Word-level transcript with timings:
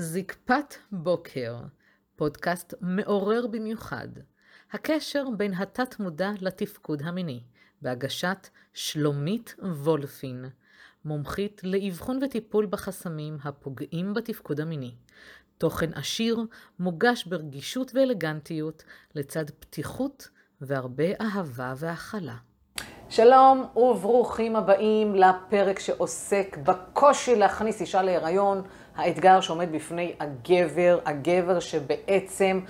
זקפת 0.00 0.74
בוקר, 0.92 1.56
פודקאסט 2.16 2.74
מעורר 2.80 3.46
במיוחד. 3.46 4.08
הקשר 4.72 5.24
בין 5.36 5.54
התת-מודע 5.54 6.30
לתפקוד 6.40 7.02
המיני, 7.02 7.40
בהגשת 7.82 8.48
שלומית 8.74 9.54
וולפין, 9.58 10.44
מומחית 11.04 11.60
לאבחון 11.64 12.22
וטיפול 12.22 12.66
בחסמים 12.66 13.38
הפוגעים 13.44 14.14
בתפקוד 14.14 14.60
המיני. 14.60 14.94
תוכן 15.58 15.92
עשיר, 15.94 16.38
מוגש 16.78 17.24
ברגישות 17.24 17.92
ואלגנטיות, 17.94 18.84
לצד 19.14 19.50
פתיחות 19.50 20.28
והרבה 20.60 21.04
אהבה 21.20 21.74
והכלה. 21.76 22.36
שלום 23.08 23.66
וברוכים 23.76 24.56
הבאים 24.56 25.14
לפרק 25.14 25.78
שעוסק 25.78 26.56
בקושי 26.64 27.36
להכניס 27.36 27.80
אישה 27.80 28.02
להיריון, 28.02 28.62
האתגר 29.00 29.40
שעומד 29.40 29.72
בפני 29.72 30.12
הגבר, 30.20 30.98
הגבר 31.06 31.60
שבעצם 31.60 32.60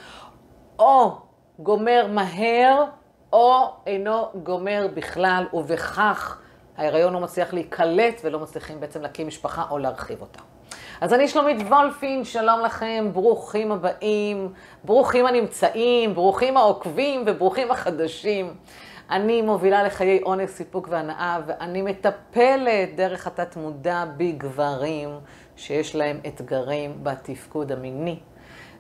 או 0.79 1.13
גומר 1.59 2.07
מהר 2.11 2.85
או 3.33 3.67
אינו 3.87 4.29
גומר 4.43 4.89
בכלל, 4.95 5.47
ובכך 5.53 6.39
ההיריון 6.77 7.13
לא 7.13 7.21
מצליח 7.21 7.53
להיקלט 7.53 8.21
ולא 8.25 8.39
מצליחים 8.39 8.81
בעצם 8.81 9.03
להקים 9.03 9.27
משפחה 9.27 9.65
או 9.71 9.79
להרחיב 9.79 10.21
אותה. 10.21 10.41
אז 11.01 11.15
אני 11.15 11.29
שלומית 11.29 11.57
וולפין, 11.61 12.25
שלום 12.25 12.61
לכם, 12.61 13.09
ברוכים 13.13 13.73
הבאים, 13.73 14.53
ברוכים 14.85 15.27
הנמצאים, 15.27 16.15
ברוכים 16.15 16.57
העוקבים 16.57 17.25
וברוכים 17.27 17.71
החדשים. 17.71 18.55
אני 19.11 19.43
מובילה 19.43 19.83
לחיי 19.83 20.21
עונג, 20.21 20.47
סיפוק 20.47 20.89
והנאה, 20.91 21.41
ואני 21.47 21.83
מטפלת 21.83 22.97
דרך 22.97 23.27
התת-מודע 23.27 24.05
בגברים 24.17 25.09
שיש 25.61 25.95
להם 25.95 26.21
אתגרים 26.27 27.05
בתפקוד 27.05 27.73
המיני. 27.73 28.21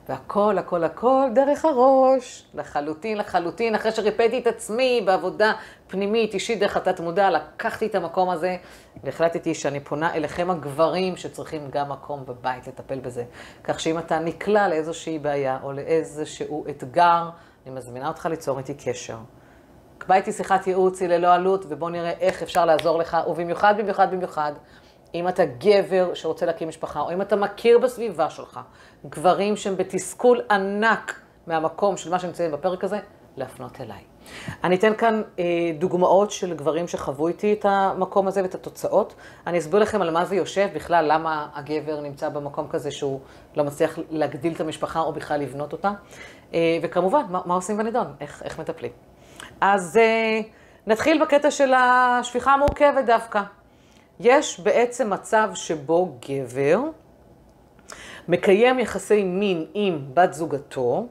והכל, 0.09 0.59
הכל, 0.59 0.85
הכל 0.85 1.29
דרך 1.35 1.65
הראש, 1.65 2.45
לחלוטין, 2.55 3.19
לחלוטין. 3.19 3.75
אחרי 3.75 3.93
שריפאתי 3.93 4.39
את 4.39 4.47
עצמי 4.47 5.03
בעבודה 5.07 5.53
פנימית, 5.87 6.35
אישית, 6.35 6.59
דרך 6.59 6.77
התת-מודע, 6.77 7.31
לקחתי 7.31 7.87
את 7.87 7.95
המקום 7.95 8.31
הזה 8.31 8.57
והחלטתי 9.05 9.55
שאני 9.55 9.81
פונה 9.81 10.15
אליכם 10.15 10.51
הגברים 10.51 11.17
שצריכים 11.17 11.69
גם 11.71 11.89
מקום 11.89 12.25
בבית 12.27 12.67
לטפל 12.67 12.99
בזה. 12.99 13.25
כך 13.65 13.81
שאם 13.81 13.99
אתה 13.99 14.19
נקלע 14.19 14.69
לאיזושהי 14.69 15.19
בעיה 15.19 15.59
או 15.63 15.73
לאיזשהו 15.73 16.65
אתגר, 16.71 17.31
אני 17.67 17.75
מזמינה 17.75 18.09
אותך 18.09 18.27
ליצור 18.27 18.59
איתי 18.59 18.75
קשר. 18.75 19.17
קבע 19.99 20.15
איתי 20.15 20.33
שיחת 20.33 20.67
ייעוץ, 20.67 21.01
היא 21.01 21.09
ללא 21.09 21.35
עלות, 21.35 21.65
ובוא 21.69 21.91
נראה 21.91 22.11
איך 22.11 22.43
אפשר 22.43 22.65
לעזור 22.65 22.99
לך, 22.99 23.17
ובמיוחד, 23.29 23.75
במיוחד, 23.79 24.11
במיוחד, 24.11 24.53
אם 25.15 25.29
אתה 25.29 25.45
גבר 25.45 26.15
שרוצה 26.15 26.47
להקים 26.47 26.69
משפחה, 26.69 27.01
או 27.01 27.13
אם 27.13 27.23
אתה 27.23 27.37
מכיר 27.37 27.79
בסביבה 27.79 28.31
שלך 28.31 28.61
גברים 29.09 29.57
שהם 29.57 29.77
בתסכול 29.77 30.41
ענק 30.51 31.21
מהמקום 31.47 31.97
של 31.97 32.11
מה 32.11 32.19
שנמצאים 32.19 32.53
בפרק 32.53 32.85
הזה, 32.85 32.99
להפנות 33.37 33.81
אליי. 33.81 34.01
אני 34.65 34.77
אתן 34.77 34.95
כאן 34.95 35.23
אה, 35.39 35.45
דוגמאות 35.79 36.31
של 36.31 36.55
גברים 36.55 36.89
שחוו 36.89 37.29
איתי 37.29 37.53
את 37.53 37.67
המקום 37.69 38.29
הזה 38.29 38.43
ואת 38.43 38.55
התוצאות. 38.55 39.15
אני 39.47 39.59
אסביר 39.59 39.81
לכם 39.81 40.03
על 40.03 40.11
מה 40.11 40.25
זה 40.25 40.37
יושב, 40.37 40.69
בכלל 40.75 41.13
למה 41.13 41.49
הגבר 41.55 42.01
נמצא 42.01 42.29
במקום 42.29 42.69
כזה 42.69 42.91
שהוא 42.91 43.21
לא 43.57 43.65
מצליח 43.65 43.99
להגדיל 44.11 44.53
את 44.53 44.61
המשפחה 44.61 45.01
או 45.01 45.13
בכלל 45.13 45.41
לבנות 45.41 45.73
אותה. 45.73 45.91
אה, 46.55 46.79
וכמובן, 46.83 47.23
מה, 47.31 47.41
מה 47.45 47.55
עושים 47.55 47.77
בנידון, 47.77 48.07
איך, 48.21 48.43
איך 48.43 48.61
מטפלים. 48.61 48.93
אז 49.61 49.97
אה, 49.97 50.41
נתחיל 50.87 51.23
בקטע 51.23 51.51
של 51.51 51.73
השפיכה 51.75 52.53
המורכבת 52.53 53.05
דווקא. 53.07 53.43
יש 54.21 54.61
בעצם 54.61 55.11
מצב 55.11 55.51
שבו 55.55 56.19
גבר 56.29 56.81
מקיים 58.29 58.79
יחסי 58.79 59.25
מין 59.25 59.67
עם 59.75 59.99
בת 60.15 60.33
זוגתו, 60.33 61.07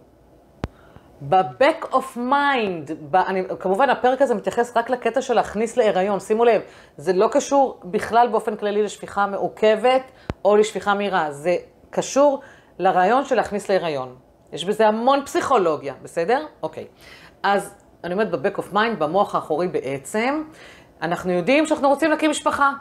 ב-back 1.21 1.85
of 1.91 2.17
mind, 2.17 2.93
ב- 3.11 3.15
אני, 3.15 3.43
כמובן 3.59 3.89
הפרק 3.89 4.21
הזה 4.21 4.35
מתייחס 4.35 4.77
רק 4.77 4.89
לקטע 4.89 5.21
של 5.21 5.33
להכניס 5.33 5.77
להיריון, 5.77 6.19
שימו 6.19 6.45
לב, 6.45 6.61
זה 6.97 7.13
לא 7.13 7.27
קשור 7.31 7.79
בכלל 7.83 8.27
באופן 8.27 8.55
כללי 8.55 8.83
לשפיכה 8.83 9.27
מעוכבת 9.27 10.01
או 10.45 10.55
לשפיכה 10.55 10.93
מהירה, 10.93 11.31
זה 11.31 11.55
קשור 11.89 12.39
לרעיון 12.79 13.25
של 13.25 13.35
להכניס 13.35 13.69
להיריון. 13.69 14.15
יש 14.53 14.65
בזה 14.65 14.87
המון 14.87 15.25
פסיכולוגיה, 15.25 15.93
בסדר? 16.03 16.45
אוקיי. 16.63 16.87
אז 17.43 17.75
אני 18.03 18.13
אומרת 18.13 18.31
ב-back 18.31 18.59
of 18.59 18.73
mind, 18.73 18.95
במוח 18.97 19.35
האחורי 19.35 19.67
בעצם, 19.67 20.43
אנחנו 21.01 21.31
יודעים 21.31 21.65
שאנחנו 21.65 21.89
רוצים 21.89 22.09
להקים 22.09 22.29
משפחה. 22.29 22.71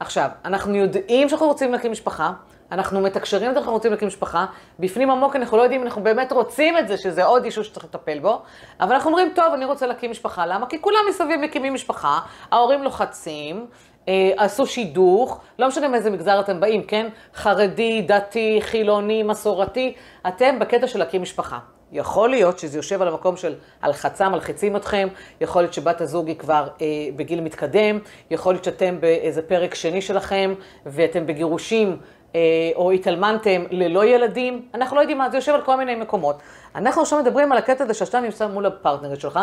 עכשיו, 0.00 0.28
אנחנו 0.44 0.74
יודעים 0.74 1.28
שאנחנו 1.28 1.46
רוצים 1.46 1.72
להקים 1.72 1.92
משפחה, 1.92 2.32
אנחנו 2.72 3.00
מתקשרים 3.00 3.48
את 3.48 3.54
זה, 3.54 3.60
אנחנו 3.60 3.72
רוצים 3.72 3.90
להקים 3.90 4.08
משפחה, 4.08 4.46
בפנים 4.78 5.10
עמוק 5.10 5.36
אנחנו 5.36 5.56
לא 5.56 5.62
יודעים 5.62 5.80
אם 5.80 5.86
אנחנו 5.86 6.02
באמת 6.02 6.32
רוצים 6.32 6.78
את 6.78 6.88
זה, 6.88 6.96
שזה 6.96 7.24
עוד 7.24 7.44
אישו 7.44 7.64
שצריך 7.64 7.84
לטפל 7.84 8.18
בו, 8.18 8.42
אבל 8.80 8.92
אנחנו 8.92 9.10
אומרים, 9.10 9.32
טוב, 9.34 9.52
אני 9.54 9.64
רוצה 9.64 9.86
להקים 9.86 10.10
משפחה, 10.10 10.46
למה? 10.46 10.66
כי 10.66 10.80
כולם 10.80 10.98
מסביב 11.08 11.40
מקימים 11.40 11.74
משפחה, 11.74 12.20
ההורים 12.50 12.82
לוחצים, 12.82 13.66
אה, 14.08 14.30
עשו 14.36 14.66
שידוך, 14.66 15.40
לא 15.58 15.68
משנה 15.68 15.88
מאיזה 15.88 16.10
מגזר 16.10 16.40
אתם 16.40 16.60
באים, 16.60 16.82
כן? 16.82 17.08
חרדי, 17.34 18.02
דתי, 18.02 18.58
חילוני, 18.62 19.22
מסורתי, 19.22 19.94
אתם 20.28 20.58
בקטע 20.58 20.86
של 20.86 20.98
להקים 20.98 21.22
משפחה. 21.22 21.58
יכול 21.92 22.30
להיות 22.30 22.58
שזה 22.58 22.78
יושב 22.78 23.02
על 23.02 23.08
המקום 23.08 23.36
של 23.36 23.54
הלחצה, 23.82 24.28
מלחיצים 24.28 24.76
אתכם, 24.76 25.08
יכול 25.40 25.62
להיות 25.62 25.74
שבת 25.74 26.00
הזוג 26.00 26.28
היא 26.28 26.36
כבר 26.36 26.68
אה, 26.80 26.86
בגיל 27.16 27.40
מתקדם, 27.40 27.98
יכול 28.30 28.54
להיות 28.54 28.64
שאתם 28.64 29.00
באיזה 29.00 29.42
פרק 29.42 29.74
שני 29.74 30.02
שלכם 30.02 30.54
ואתם 30.86 31.26
בגירושים 31.26 31.96
אה, 32.34 32.40
או 32.74 32.90
התאלמנתם 32.90 33.64
ללא 33.70 34.04
ילדים, 34.04 34.68
אנחנו 34.74 34.96
לא 34.96 35.00
יודעים 35.00 35.18
מה, 35.18 35.30
זה 35.30 35.36
יושב 35.36 35.54
על 35.54 35.62
כל 35.62 35.76
מיני 35.76 35.94
מקומות. 35.94 36.36
אנחנו 36.74 37.02
עכשיו 37.02 37.18
מדברים 37.18 37.52
על 37.52 37.58
הקטע 37.58 37.84
הזה 37.84 37.94
שאתה 37.94 38.20
נמצא 38.20 38.46
מול 38.46 38.66
הפרטנרית 38.66 39.20
שלך, 39.20 39.40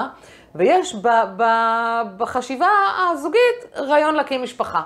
ויש 0.55 0.95
ב, 0.95 1.07
ב, 1.37 1.43
בחשיבה 2.17 2.69
הזוגית 3.11 3.75
רעיון 3.75 4.15
להקים 4.15 4.43
משפחה. 4.43 4.81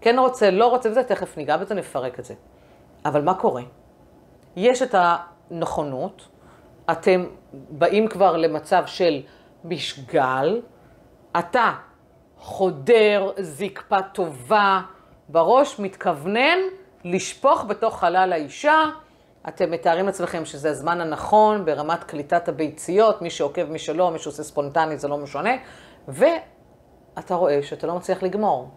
כן 0.00 0.18
רוצה, 0.18 0.50
לא 0.50 0.66
רוצה 0.66 0.90
וזה, 0.90 1.02
תכף 1.02 1.36
ניגע 1.36 1.56
בזה, 1.56 1.74
נפרק 1.74 2.18
את 2.18 2.24
זה. 2.24 2.34
אבל 3.04 3.22
מה 3.22 3.34
קורה? 3.34 3.62
יש 4.56 4.82
את 4.82 4.94
הנכונות, 4.98 6.28
אתם 6.90 7.26
באים 7.52 8.08
כבר 8.08 8.36
למצב 8.36 8.82
של 8.86 9.22
משגל, 9.64 10.60
אתה 11.38 11.72
חודר 12.38 13.30
זקפה 13.40 14.02
טובה, 14.02 14.80
בראש 15.28 15.78
מתכוונן 15.78 16.58
לשפוך 17.04 17.64
בתוך 17.64 18.00
חלל 18.00 18.32
האישה, 18.32 18.84
אתם 19.48 19.70
מתארים 19.70 20.06
לעצמכם 20.06 20.44
שזה 20.44 20.70
הזמן 20.70 21.00
הנכון 21.00 21.64
ברמת 21.64 22.04
קליטת 22.04 22.48
הביציות, 22.48 23.22
מי 23.22 23.30
שעוקב, 23.30 23.64
מי 23.64 23.78
שלא, 23.78 24.10
מי 24.10 24.18
שעושה 24.18 24.42
ספונטני, 24.42 24.98
זה 24.98 25.08
לא 25.08 25.18
משנה, 25.18 25.50
ואתה 26.08 27.34
רואה 27.34 27.62
שאתה 27.62 27.86
לא 27.86 27.94
מצליח 27.94 28.22
לגמור. 28.22 28.70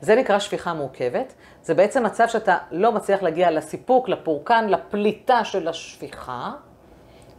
זה 0.00 0.14
נקרא 0.14 0.38
שפיכה 0.38 0.74
מורכבת, 0.74 1.34
זה 1.62 1.74
בעצם 1.74 2.06
מצב 2.06 2.28
שאתה 2.28 2.58
לא 2.70 2.92
מצליח 2.92 3.22
להגיע 3.22 3.50
לסיפוק, 3.50 4.08
לפורקן, 4.08 4.68
לפליטה 4.68 5.44
של 5.44 5.68
השפיכה, 5.68 6.52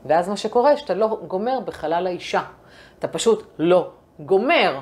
ואז 0.05 0.29
מה 0.29 0.37
שקורה, 0.37 0.77
שאתה 0.77 0.93
לא 0.93 1.17
גומר 1.27 1.59
בחלל 1.59 2.07
האישה. 2.07 2.41
אתה 2.99 3.07
פשוט 3.07 3.43
לא 3.59 3.89
גומר. 4.19 4.79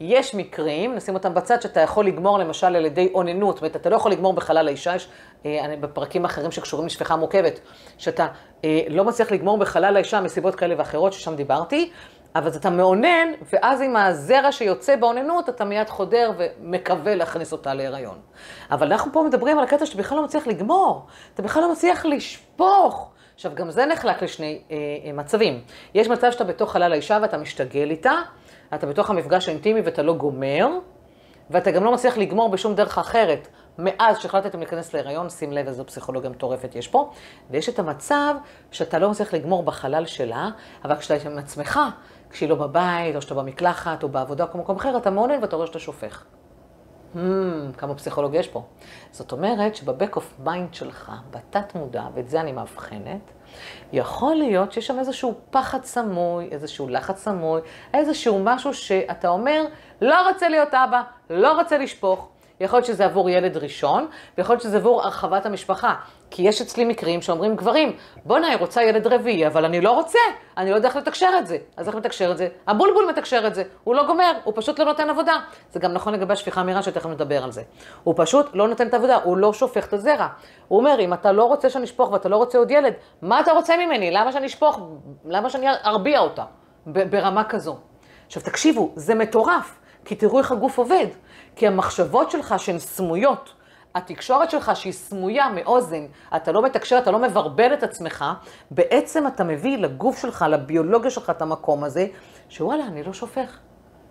יש 0.00 0.34
מקרים, 0.34 0.94
נשים 0.94 1.14
אותם 1.14 1.34
בצד, 1.34 1.62
שאתה 1.62 1.80
יכול 1.80 2.06
לגמור 2.06 2.38
למשל 2.38 2.76
על 2.76 2.84
ידי 2.84 3.10
אוננות, 3.14 3.54
זאת 3.54 3.62
אומרת, 3.62 3.76
אתה 3.76 3.88
לא 3.88 3.96
יכול 3.96 4.12
לגמור 4.12 4.32
בחלל 4.32 4.68
האישה, 4.68 4.94
יש 4.94 5.08
אה, 5.46 5.74
בפרקים 5.80 6.24
אחרים 6.24 6.50
שקשורים 6.50 6.86
לשפיכה 6.86 7.16
מורכבת, 7.16 7.60
שאתה 7.98 8.26
אה, 8.64 8.80
לא 8.88 9.04
מצליח 9.04 9.32
לגמור 9.32 9.58
בחלל 9.58 9.96
האישה 9.96 10.20
מסיבות 10.20 10.54
כאלה 10.54 10.74
ואחרות, 10.78 11.12
ששם 11.12 11.36
דיברתי, 11.36 11.90
אבל 12.34 12.50
אתה 12.50 12.70
מאונן, 12.70 13.28
ואז 13.52 13.80
עם 13.80 13.96
הזרע 13.96 14.52
שיוצא 14.52 14.96
באוננות, 14.96 15.48
אתה 15.48 15.64
מיד 15.64 15.88
חודר 15.88 16.32
ומקווה 16.38 17.14
להכניס 17.14 17.52
אותה 17.52 17.74
להיריון. 17.74 18.18
אבל 18.70 18.92
אנחנו 18.92 19.12
פה 19.12 19.22
מדברים 19.22 19.58
על 19.58 19.64
הקטע 19.64 19.86
שאתה 19.86 19.98
בכלל 19.98 20.18
לא 20.18 20.24
מצליח 20.24 20.46
לגמור, 20.46 21.06
אתה 21.34 21.42
בכלל 21.42 21.62
לא 21.62 21.72
מצליח 21.72 22.06
לשפוך. 22.06 23.10
עכשיו, 23.38 23.52
גם 23.54 23.70
זה 23.70 23.86
נחלק 23.86 24.22
לשני 24.22 24.60
אה, 24.70 24.76
אה, 25.04 25.12
מצבים. 25.12 25.60
יש 25.94 26.08
מצב 26.08 26.30
שאתה 26.30 26.44
בתוך 26.44 26.72
חלל 26.72 26.92
האישה 26.92 27.18
ואתה 27.22 27.38
משתגל 27.38 27.90
איתה, 27.90 28.12
אתה 28.74 28.86
בתוך 28.86 29.10
המפגש 29.10 29.48
האינטימי 29.48 29.80
ואתה 29.80 30.02
לא 30.02 30.14
גומר, 30.14 30.68
ואתה 31.50 31.70
גם 31.70 31.84
לא 31.84 31.92
מצליח 31.92 32.18
לגמור 32.18 32.48
בשום 32.48 32.74
דרך 32.74 32.98
אחרת. 32.98 33.48
מאז 33.78 34.18
שהחלטתם 34.18 34.58
להיכנס 34.58 34.94
להיריון, 34.94 35.30
שים 35.30 35.52
לב 35.52 35.66
איזו 35.68 35.86
פסיכולוגיה 35.86 36.30
מטורפת 36.30 36.74
יש 36.74 36.88
פה, 36.88 37.10
ויש 37.50 37.68
את 37.68 37.78
המצב 37.78 38.34
שאתה 38.70 38.98
לא 38.98 39.10
מצליח 39.10 39.34
לגמור 39.34 39.62
בחלל 39.62 40.06
שלה, 40.06 40.48
אבל 40.84 40.96
כשאתה 40.96 41.28
עם 41.30 41.38
עצמך, 41.38 41.80
כשהיא 42.30 42.48
לא 42.48 42.54
בבית, 42.54 43.16
או 43.16 43.22
שאתה 43.22 43.34
במקלחת, 43.34 44.02
או 44.02 44.08
בעבודה, 44.08 44.44
או 44.44 44.58
במקום 44.58 44.76
אחר, 44.76 44.96
אתה 44.96 45.10
מאונן 45.10 45.38
ואתה 45.42 45.56
רואה 45.56 45.66
שאתה 45.66 45.78
שופך. 45.78 46.24
Hmm, 47.14 47.18
כמה 47.78 47.94
פסיכולוגיה 47.94 48.40
יש 48.40 48.48
פה. 48.48 48.62
זאת 49.10 49.32
אומרת 49.32 49.76
שב 49.76 49.93
back 49.93 50.16
of 50.16 50.34
mind 50.44 50.74
שלך, 50.74 51.12
בתת 51.30 51.74
מודע, 51.74 52.02
ואת 52.14 52.28
זה 52.28 52.40
אני 52.40 52.52
מאבחנת, 52.52 53.20
יכול 53.92 54.34
להיות 54.34 54.72
שיש 54.72 54.86
שם 54.86 54.98
איזשהו 54.98 55.34
פחד 55.50 55.84
סמוי, 55.84 56.48
איזשהו 56.50 56.88
לחץ 56.88 57.18
סמוי, 57.18 57.60
איזשהו 57.94 58.38
משהו 58.44 58.74
שאתה 58.74 59.28
אומר, 59.28 59.64
לא 60.00 60.28
רוצה 60.28 60.48
להיות 60.48 60.74
אבא, 60.74 61.02
לא 61.30 61.52
רוצה 61.58 61.78
לשפוך. 61.78 62.28
יכול 62.60 62.76
להיות 62.76 62.86
שזה 62.86 63.04
עבור 63.04 63.30
ילד 63.30 63.56
ראשון, 63.56 64.06
ויכול 64.38 64.52
להיות 64.54 64.62
שזה 64.62 64.76
עבור 64.76 65.02
הרחבת 65.02 65.46
המשפחה. 65.46 65.94
כי 66.30 66.42
יש 66.42 66.60
אצלי 66.62 66.84
מקרים 66.84 67.22
שאומרים 67.22 67.56
גברים, 67.56 67.96
בואנה, 68.24 68.46
היא 68.48 68.56
רוצה 68.56 68.82
ילד 68.82 69.06
רביעי, 69.06 69.46
אבל 69.46 69.64
אני 69.64 69.80
לא 69.80 69.90
רוצה, 69.90 70.18
אני 70.56 70.70
לא 70.70 70.76
יודע 70.76 70.88
איך 70.88 70.96
לתקשר 70.96 71.30
את 71.38 71.46
זה. 71.46 71.58
אז 71.76 71.88
איך 71.88 71.96
לתקשר 71.96 72.32
את 72.32 72.36
זה? 72.38 72.48
הבולבול 72.66 73.06
מתקשר 73.10 73.46
את 73.46 73.54
זה, 73.54 73.62
הוא 73.84 73.94
לא 73.94 74.06
גומר, 74.06 74.32
הוא 74.44 74.54
פשוט 74.56 74.78
לא 74.78 74.84
נותן 74.84 75.10
עבודה. 75.10 75.36
זה 75.72 75.80
גם 75.80 75.92
נכון 75.92 76.14
לגבי 76.14 76.32
השפיכה 76.32 76.62
מהירה, 76.62 76.82
שתכף 76.82 77.06
נדבר 77.06 77.44
על 77.44 77.52
זה. 77.52 77.62
הוא 78.04 78.14
פשוט 78.16 78.46
לא 78.54 78.68
נותן 78.68 78.86
את 78.86 78.94
העבודה, 78.94 79.16
הוא 79.16 79.36
לא 79.36 79.52
שופך 79.52 79.86
את 79.86 79.92
הזרע. 79.92 80.26
הוא 80.68 80.78
אומר, 80.78 81.00
אם 81.00 81.12
אתה 81.12 81.32
לא 81.32 81.44
רוצה 81.44 81.70
שאני 81.70 81.84
אשפוך 81.84 82.12
ואתה 82.12 82.28
לא 82.28 82.36
רוצה 82.36 82.58
עוד 82.58 82.70
ילד, 82.70 82.92
מה 83.22 83.40
אתה 83.40 83.52
רוצה 83.52 83.76
ממני? 83.76 84.10
למה 84.10 84.32
שאני 84.32 84.46
אשפוך? 84.46 84.80
למה 85.24 85.50
שאני 85.50 85.66
ארביע 85.84 86.20
אותה? 86.20 86.44
ברמה 86.86 87.44
כזו. 87.44 87.76
עכשיו 88.26 88.42
תקשיבו, 88.42 88.92
זה 88.94 89.14
מטורף, 89.14 89.78
כי 90.04 90.14
תראו 90.14 90.38
איך 90.38 90.52
הגוף 90.52 90.78
עובד. 90.78 91.06
כי 91.56 91.66
המחשבות 91.66 92.30
שלך 92.30 92.54
שהן 92.58 92.78
סמויות, 92.78 93.50
התקשורת 93.98 94.50
שלך 94.50 94.72
שהיא 94.74 94.92
סמויה 94.92 95.48
מאוזן, 95.54 96.06
אתה 96.36 96.52
לא 96.52 96.62
מתקשר, 96.62 96.98
אתה 96.98 97.10
לא 97.10 97.18
מברבל 97.18 97.74
את 97.74 97.82
עצמך, 97.82 98.24
בעצם 98.70 99.26
אתה 99.26 99.44
מביא 99.44 99.78
לגוף 99.78 100.18
שלך, 100.22 100.44
לביולוגיה 100.50 101.10
שלך 101.10 101.30
את 101.30 101.42
המקום 101.42 101.84
הזה, 101.84 102.06
שוואלה, 102.48 102.86
אני 102.86 103.02
לא 103.02 103.12
שופך. 103.12 103.58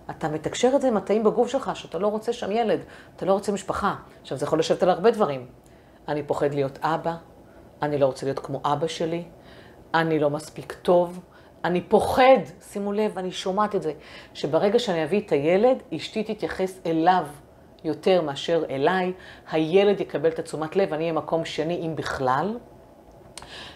אתה 0.10 0.30
מתקשר 0.30 0.72
את 0.76 0.82
זה 0.82 0.88
עם 0.88 0.98
התאים 0.98 1.24
בגוף 1.24 1.48
שלך, 1.48 1.72
שאתה 1.74 2.00
לא 2.00 2.08
רוצה 2.08 2.34
שם 2.34 2.52
ילד, 2.52 2.80
אתה 3.16 3.26
לא 3.26 3.34
רוצה 3.34 3.52
משפחה. 3.52 3.96
עכשיו, 4.22 4.38
זה 4.38 4.46
יכול 4.46 4.60
לשבת 4.60 4.84
על 4.84 4.90
הרבה 4.90 5.12
דברים. 5.12 5.46
אני 6.08 6.24
פוחד 6.24 6.54
להיות 6.54 6.80
אבא, 6.82 7.16
אני 7.82 7.98
לא 7.98 8.06
רוצה 8.06 8.26
להיות 8.26 8.40
כמו 8.40 8.62
אבא 8.66 8.88
שלי, 8.88 9.24
אני 9.94 10.20
לא 10.20 10.30
מספיק 10.30 10.74
טוב, 10.74 11.20
אני 11.64 11.82
פוחד, 11.82 12.40
שימו 12.62 12.94
לב, 12.94 13.18
אני 13.18 13.32
שומעת 13.32 13.76
את 13.76 13.82
זה, 13.82 13.94
שברגע 14.34 14.80
שאני 14.80 15.04
אביא 15.04 15.22
את 15.26 15.32
הילד, 15.32 15.84
אשתי 15.96 16.24
תתייחס 16.24 16.80
אליו 16.86 17.26
יותר 17.88 18.22
מאשר 18.22 18.64
אליי, 18.70 19.14
הילד 19.52 20.02
יקבל 20.02 20.30
את 20.30 20.40
התשומת 20.40 20.76
לב, 20.76 20.94
אני 20.94 21.04
אהיה 21.04 21.14
מקום 21.14 21.46
שני, 21.46 21.86
אם 21.86 21.96
בכלל, 21.96 22.58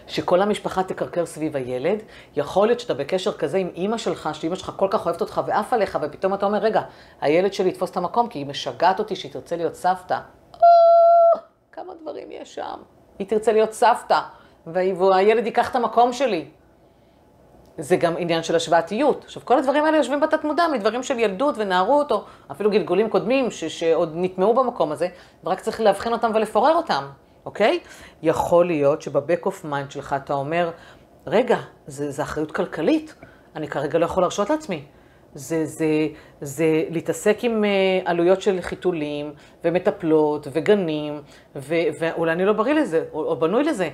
שכל 0.06 0.42
המשפחה 0.42 0.82
תקרקר 0.82 1.26
סביב 1.26 1.56
הילד. 1.56 2.02
יכול 2.36 2.66
להיות 2.68 2.80
שאתה 2.80 2.94
בקשר 2.94 3.32
כזה 3.32 3.58
עם 3.58 3.70
אימא 3.74 3.98
שלך, 3.98 4.28
שאימא 4.32 4.56
שלך 4.56 4.72
כל 4.76 4.88
כך 4.90 5.06
אוהבת 5.06 5.20
אותך 5.20 5.40
ועף 5.46 5.72
עליך, 5.72 5.98
ופתאום 6.02 6.34
אתה 6.34 6.46
אומר, 6.46 6.58
רגע, 6.58 6.82
הילד 7.20 7.52
שלי 7.52 7.68
יתפוס 7.68 7.90
את 7.90 7.96
המקום, 7.96 8.28
כי 8.28 8.38
היא 8.38 8.46
משגעת 8.46 8.98
אותי 8.98 9.16
שהיא 9.16 9.32
תרצה 9.32 9.56
להיות 9.56 9.74
סבתא. 9.74 10.18
כמה 11.72 11.92
דברים 12.02 12.28
יש 12.30 12.54
שם. 12.54 12.78
היא 13.18 13.26
תרצה 13.26 13.52
להיות 13.52 13.72
סבתא, 13.72 14.20
והילד 14.66 15.46
ייקח 15.46 15.70
את 15.70 15.76
המקום 15.76 16.12
שלי. 16.12 16.48
זה 17.78 17.96
גם 17.96 18.14
עניין 18.18 18.42
של 18.42 18.56
השוואתיות. 18.56 19.24
עכשיו, 19.24 19.42
כל 19.44 19.58
הדברים 19.58 19.84
האלה 19.84 19.96
יושבים 19.96 20.20
בתת 20.20 20.44
מודע 20.44 20.64
מדברים 20.72 21.02
של 21.02 21.18
ילדות 21.18 21.54
ונערות, 21.58 22.12
או 22.12 22.24
אפילו 22.50 22.70
גלגולים 22.70 23.08
קודמים 23.08 23.50
ש- 23.50 23.64
שעוד 23.64 24.12
נטמעו 24.14 24.54
במקום 24.54 24.92
הזה, 24.92 25.08
ורק 25.44 25.60
צריך 25.60 25.80
להבחין 25.80 26.12
אותם 26.12 26.30
ולפורר 26.34 26.74
אותם, 26.74 27.04
אוקיי? 27.46 27.80
יכול 28.22 28.66
להיות 28.66 29.02
שב 29.02 29.21
back 29.21 29.46
of 29.46 29.64
mind 29.64 29.90
שלך 29.90 30.16
אתה 30.24 30.34
אומר, 30.34 30.70
רגע, 31.26 31.58
זה, 31.86 32.10
זה 32.10 32.22
אחריות 32.22 32.52
כלכלית, 32.52 33.14
אני 33.56 33.68
כרגע 33.68 33.98
לא 33.98 34.04
יכול 34.04 34.22
להרשות 34.22 34.50
לעצמי. 34.50 34.84
זה, 35.34 35.66
זה, 35.66 35.86
זה 36.40 36.84
להתעסק 36.90 37.38
עם 37.42 37.64
uh, 37.64 38.08
עלויות 38.08 38.42
של 38.42 38.60
חיתולים, 38.60 39.32
ומטפלות, 39.64 40.46
וגנים, 40.52 41.22
ו, 41.56 41.74
ואולי 41.98 42.32
אני 42.32 42.44
לא 42.44 42.52
בריא 42.52 42.74
לזה, 42.74 43.04
או, 43.12 43.24
או 43.24 43.36
בנוי 43.36 43.64
לזה. 43.64 43.88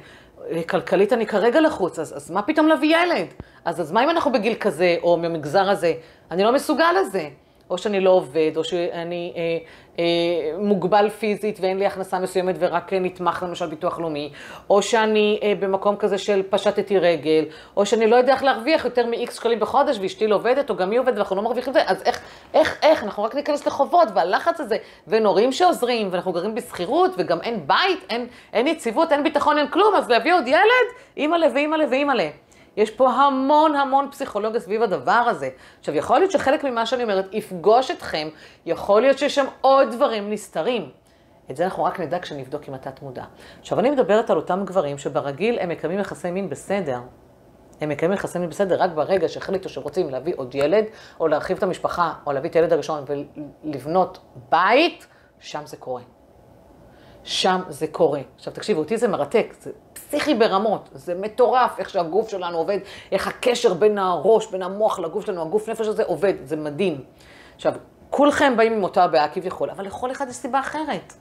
כלכלית 0.69 1.13
אני 1.13 1.27
כרגע 1.27 1.61
לחוץ, 1.61 1.99
אז, 1.99 2.17
אז 2.17 2.31
מה 2.31 2.43
פתאום 2.43 2.69
להביא 2.69 2.97
ילד? 2.97 3.27
אז, 3.65 3.81
אז 3.81 3.93
מה 3.93 4.05
אם 4.05 4.11
אנחנו 4.11 4.33
בגיל 4.33 4.55
כזה, 4.55 4.97
או 5.03 5.17
במגזר 5.17 5.71
הזה? 5.71 5.95
אני 6.31 6.43
לא 6.43 6.53
מסוגל 6.53 6.93
לזה. 7.01 7.29
או 7.71 7.79
שאני 7.79 8.01
לא 8.01 8.11
עובד, 8.11 8.53
או 8.57 8.65
שאני 8.65 9.33
אה, 9.37 9.59
אה, 9.99 10.05
מוגבל 10.59 11.11
פיזית 11.11 11.59
ואין 11.61 11.79
לי 11.79 11.87
הכנסה 11.87 12.19
מסוימת 12.19 12.55
ורק 12.59 12.93
נתמך 12.93 13.45
למשל 13.49 13.67
ביטוח 13.67 13.99
לאומי, 13.99 14.33
או 14.71 14.83
שאני 14.83 15.41
אה, 15.43 15.53
במקום 15.61 15.97
כזה 15.97 16.19
של 16.19 16.43
פשטתי 16.51 16.99
רגל, 16.99 17.45
או 17.77 17.87
שאני 17.87 18.07
לא 18.07 18.17
יודע 18.17 18.33
איך 18.33 18.43
להרוויח 18.43 18.85
יותר 18.85 19.07
מ-X 19.07 19.33
שקלים 19.33 19.61
בחודש 19.61 19.99
ואשתי 19.99 20.27
לא 20.27 20.35
עובדת, 20.35 20.71
או 20.71 20.77
גם 20.77 20.91
היא 20.91 21.01
עובדת 21.01 21.15
ואנחנו 21.17 21.37
לא 21.37 21.43
מרוויחים 21.43 21.71
את 21.71 21.75
זה, 21.75 21.83
אז 21.87 22.03
איך, 22.03 22.21
איך, 22.55 22.79
איך, 22.83 23.05
אנחנו 23.05 23.23
רק 23.23 23.35
ניכנס 23.35 23.67
לחובות 23.67 24.09
והלחץ 24.15 24.61
הזה, 24.61 24.77
ואין 25.07 25.27
הורים 25.27 25.53
שעוזרים, 25.53 26.09
ואנחנו 26.11 26.33
גרים 26.33 26.55
בשכירות, 26.55 27.11
וגם 27.19 27.41
אין 27.41 27.67
בית, 27.67 27.99
אין, 28.11 28.27
אין 28.53 28.67
יציבות, 28.67 29.13
אין 29.13 29.23
ביטחון, 29.23 29.59
אין 29.59 29.69
כלום, 29.69 29.95
אז 29.95 30.11
להביא 30.11 30.35
עוד 30.35 30.49
ילד, 30.49 30.89
אימא'לה 31.17 31.47
ואימא'לה 31.55 31.85
ואימא'לה. 31.91 32.29
יש 32.79 32.91
פה 32.91 33.11
המון 33.11 33.77
המון 33.77 34.09
פסיכולוגיה 34.11 34.61
סביב 34.61 34.83
הדבר 34.83 35.13
הזה. 35.13 35.49
עכשיו, 35.81 35.95
יכול 35.95 36.19
להיות 36.19 36.31
שחלק 36.31 36.65
ממה 36.65 36.87
שאני 36.87 37.03
אומרת 37.03 37.35
יפגוש 37.35 37.91
אתכם, 37.91 38.29
יכול 38.67 39.01
להיות 39.01 39.19
שיש 39.19 39.35
שם 39.35 39.47
עוד 39.61 39.91
דברים 39.91 40.31
נסתרים. 40.31 40.91
את 41.51 41.57
זה 41.57 41.65
אנחנו 41.65 41.85
רק 41.85 42.01
נדע 42.01 42.19
כשנבדוק 42.19 42.69
עם 42.69 42.75
התת 42.75 43.03
מודע. 43.03 43.25
עכשיו, 43.61 43.81
אני 43.81 43.91
מדברת 43.91 44.31
על 44.31 44.37
אותם 44.37 44.65
גברים 44.65 44.99
שברגיל 44.99 45.59
הם 45.59 45.69
מקיימים 45.69 45.99
יחסי 45.99 46.31
מין 46.31 46.49
בסדר. 46.49 47.01
הם 47.81 47.89
מקיימים 47.89 48.19
יחסי 48.19 48.39
מין 48.39 48.49
בסדר 48.49 48.83
רק 48.83 48.91
ברגע 48.91 49.29
שהחליטו 49.29 49.69
שרוצים 49.69 50.11
להביא 50.11 50.35
עוד 50.37 50.55
ילד, 50.55 50.85
או 51.21 51.29
להרחיב 51.29 51.57
את 51.57 51.63
המשפחה, 51.63 52.13
או 52.27 52.33
להביא 52.33 52.51
את 52.51 52.57
הילד 52.57 52.73
הראשון 52.73 53.05
ולבנות 53.65 54.19
בית, 54.49 55.07
שם 55.39 55.67
זה 55.67 55.77
קורה. 55.77 56.03
שם 57.29 57.61
זה 57.69 57.87
קורה. 57.87 58.21
עכשיו 58.37 58.53
תקשיבו, 58.53 58.81
אותי 58.81 58.97
זה 58.97 59.09
מרתק, 59.09 59.55
זה 59.61 59.71
פסיכי 59.93 60.35
ברמות, 60.35 60.89
זה 60.93 61.15
מטורף 61.15 61.79
איך 61.79 61.91
שהגוף 61.91 62.29
שלנו 62.29 62.59
עובד, 62.59 62.79
איך 63.13 63.27
הקשר 63.27 63.75
בין 63.75 63.99
הראש, 63.99 64.47
בין 64.47 64.63
המוח 64.63 64.99
לגוף 64.99 65.27
שלנו, 65.27 65.43
הגוף 65.43 65.69
נפש 65.69 65.87
הזה 65.87 66.05
עובד, 66.05 66.35
זה 66.45 66.57
מדהים. 66.57 67.05
עכשיו, 67.57 67.75
כולכם 68.11 68.57
באים 68.57 68.73
עם 68.73 68.83
אותה 68.83 69.05
הבעיה 69.05 69.29
כביכול, 69.29 69.71
אבל 69.71 69.85
לכל 69.85 70.11
אחד 70.11 70.29
יש 70.29 70.37
סיבה 70.37 70.61
אחרת. 70.61 71.13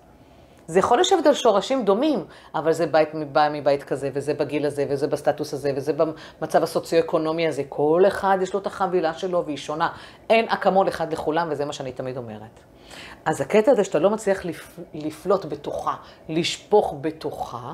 זה 0.68 0.80
יכול 0.80 1.00
לשבת 1.00 1.26
על 1.26 1.34
שורשים 1.34 1.86
דומים, 1.86 2.26
אבל 2.56 2.72
זה 2.72 2.88
בית, 2.88 3.10
בא 3.32 3.50
מבית 3.52 3.84
כזה, 3.84 4.10
וזה 4.14 4.34
בגיל 4.34 4.66
הזה, 4.66 4.86
וזה 4.90 5.08
בסטטוס 5.08 5.54
הזה, 5.54 5.72
וזה 5.76 5.94
במצב 5.94 6.64
הסוציו-אקונומי 6.64 7.48
הזה. 7.48 7.64
כל 7.70 8.04
אחד 8.08 8.38
יש 8.42 8.54
לו 8.54 8.60
את 8.60 8.68
החבילה 8.68 9.14
שלו 9.14 9.46
והיא 9.46 9.58
שונה. 9.58 9.90
אין 10.30 10.50
אקמול 10.50 10.88
אחד 10.88 11.14
לכולם, 11.14 11.48
וזה 11.52 11.66
מה 11.66 11.74
שאני 11.74 11.92
תמיד 11.92 12.18
אומרת. 12.18 12.60
אז 13.26 13.42
הקטע 13.42 13.72
הזה 13.72 13.84
שאתה 13.84 14.00
לא 14.00 14.10
מצליח 14.10 14.46
לפ... 14.46 14.80
לפלוט 14.94 15.46
בתוכה, 15.46 15.96
לשפוך 16.30 16.96
בתוכה, 17.02 17.74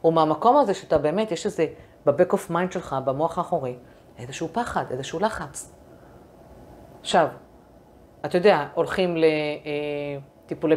הוא 0.00 0.12
מהמקום 0.12 0.56
הזה 0.56 0.74
שאתה 0.74 0.98
באמת, 0.98 1.32
יש 1.32 1.46
איזה, 1.46 1.66
ב 2.06 2.11
back 2.11 2.32
of 2.32 2.50
mind 2.50 2.72
שלך, 2.72 2.96
במוח 3.04 3.38
האחורי, 3.38 3.76
איזשהו 4.18 4.48
פחד, 4.52 4.84
איזשהו 4.90 5.20
לחץ. 5.20 5.72
עכשיו, 7.00 7.26
אתה 8.24 8.36
יודע, 8.36 8.66
הולכים 8.74 9.16
לטיפולי 9.16 10.16
אה, 10.16 10.20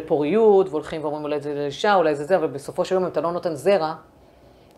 פוריות, 0.06 0.68
והולכים 0.68 1.02
ואומרים 1.02 1.24
אולי 1.24 1.40
זה 1.40 1.54
לאישה, 1.54 1.94
אולי 1.94 2.14
זה 2.14 2.24
זה, 2.24 2.36
אבל 2.36 2.46
בסופו 2.46 2.84
של 2.84 2.94
יום 2.94 3.04
אם 3.04 3.10
אתה 3.10 3.20
לא 3.20 3.32
נותן 3.32 3.54
זרע, 3.54 3.94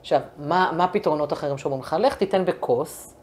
עכשיו, 0.00 0.20
מה, 0.38 0.72
מה 0.76 0.84
הפתרונות 0.84 1.32
האחרים 1.32 1.58
שאומרים 1.58 1.82
לך? 1.82 1.96
לך 2.00 2.14
תיתן 2.14 2.44
בכוס, 2.44 3.14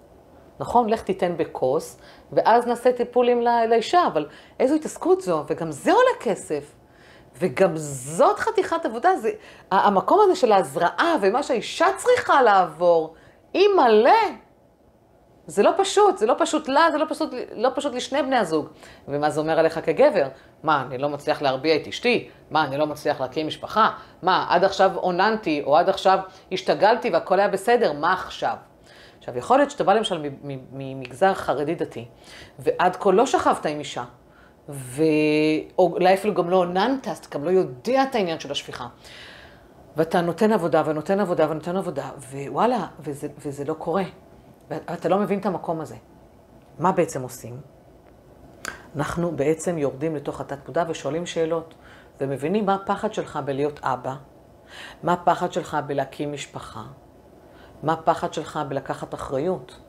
נכון? 0.59 0.89
לך 0.89 1.01
תיתן 1.01 1.37
בכוס, 1.37 1.97
ואז 2.33 2.67
נעשה 2.67 2.91
טיפולים 2.91 3.41
לאישה, 3.69 4.07
אבל 4.07 4.27
איזו 4.59 4.75
התעסקות 4.75 5.21
זו, 5.21 5.43
וגם 5.47 5.71
זה 5.71 5.91
עולה 5.91 6.09
כסף. 6.19 6.75
וגם 7.39 7.71
זאת 7.75 8.39
חתיכת 8.39 8.85
עבודה, 8.85 9.15
זה, 9.15 9.31
המקום 9.71 10.19
הזה 10.23 10.35
של 10.35 10.51
ההזרעה 10.51 11.15
ומה 11.21 11.43
שהאישה 11.43 11.87
צריכה 11.97 12.41
לעבור, 12.41 13.13
היא 13.53 13.67
מלא. 13.77 14.11
זה 15.47 15.63
לא 15.63 15.71
פשוט, 15.77 16.17
זה 16.17 16.25
לא 16.25 16.35
פשוט 16.39 16.67
לה, 16.67 16.87
זה 16.91 16.97
לא 16.97 17.05
פשוט, 17.09 17.33
לא 17.55 17.69
פשוט 17.75 17.93
לשני 17.93 18.23
בני 18.23 18.35
הזוג. 18.35 18.67
ומה 19.07 19.29
זה 19.29 19.39
אומר 19.39 19.59
עליך 19.59 19.79
כגבר? 19.85 20.27
מה, 20.63 20.85
אני 20.87 20.97
לא 20.97 21.09
מצליח 21.09 21.41
להרביע 21.41 21.75
את 21.75 21.87
אשתי? 21.87 22.29
מה, 22.51 22.63
אני 22.63 22.77
לא 22.77 22.87
מצליח 22.87 23.21
להקים 23.21 23.47
משפחה? 23.47 23.89
מה, 24.21 24.45
עד 24.49 24.63
עכשיו 24.63 24.91
אוננתי, 24.95 25.63
או 25.65 25.77
עד 25.77 25.89
עכשיו 25.89 26.19
השתגלתי 26.51 27.09
והכל 27.09 27.39
היה 27.39 27.47
בסדר, 27.47 27.93
מה 27.93 28.13
עכשיו? 28.13 28.55
עכשיו, 29.19 29.37
יכול 29.37 29.57
להיות 29.57 29.71
שאתה 29.71 29.83
בא 29.83 29.93
למשל 29.93 30.29
ממגזר 30.71 31.33
חרדי 31.33 31.75
דתי, 31.75 32.05
ועד 32.59 32.95
כה 32.95 33.11
לא 33.11 33.25
שכבת 33.25 33.65
עם 33.65 33.79
אישה, 33.79 34.03
ואולי 34.69 36.13
אפילו 36.13 36.33
גם 36.33 36.49
לא 36.49 36.55
אוננת, 36.55 37.07
אז 37.07 37.17
אתה 37.17 37.37
גם 37.37 37.45
לא 37.45 37.49
יודע 37.49 38.03
את 38.03 38.15
העניין 38.15 38.39
של 38.39 38.51
השפיכה. 38.51 38.87
ואתה 39.97 40.21
נותן 40.21 40.51
עבודה 40.51 40.83
ונותן 40.85 41.19
עבודה 41.19 41.51
ונותן 41.51 41.75
עבודה, 41.75 42.09
ווואלה, 42.31 42.85
וזה, 42.99 43.27
וזה 43.37 43.63
לא 43.65 43.73
קורה. 43.73 44.03
ואתה 44.69 45.09
לא 45.09 45.19
מבין 45.19 45.39
את 45.39 45.45
המקום 45.45 45.81
הזה. 45.81 45.95
מה 46.79 46.91
בעצם 46.91 47.21
עושים? 47.21 47.61
אנחנו 48.95 49.31
בעצם 49.31 49.77
יורדים 49.77 50.15
לתוך 50.15 50.41
התת-מודע 50.41 50.83
ושואלים 50.87 51.25
שאלות, 51.25 51.73
ומבינים 52.21 52.65
מה 52.65 52.75
הפחד 52.75 53.13
שלך 53.13 53.39
בלהיות 53.45 53.79
אבא, 53.83 54.15
מה 55.03 55.13
הפחד 55.13 55.53
שלך 55.53 55.77
בלהקים 55.87 56.33
משפחה, 56.33 56.83
מה 57.83 57.93
הפחד 57.93 58.33
שלך 58.33 58.59
בלקחת 58.67 59.13
אחריות, 59.13 59.79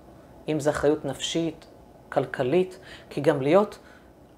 אם 0.48 0.60
זו 0.60 0.70
אחריות 0.70 1.04
נפשית, 1.04 1.66
כלכלית, 2.08 2.78
כי 3.10 3.20
גם 3.20 3.42
להיות 3.42 3.78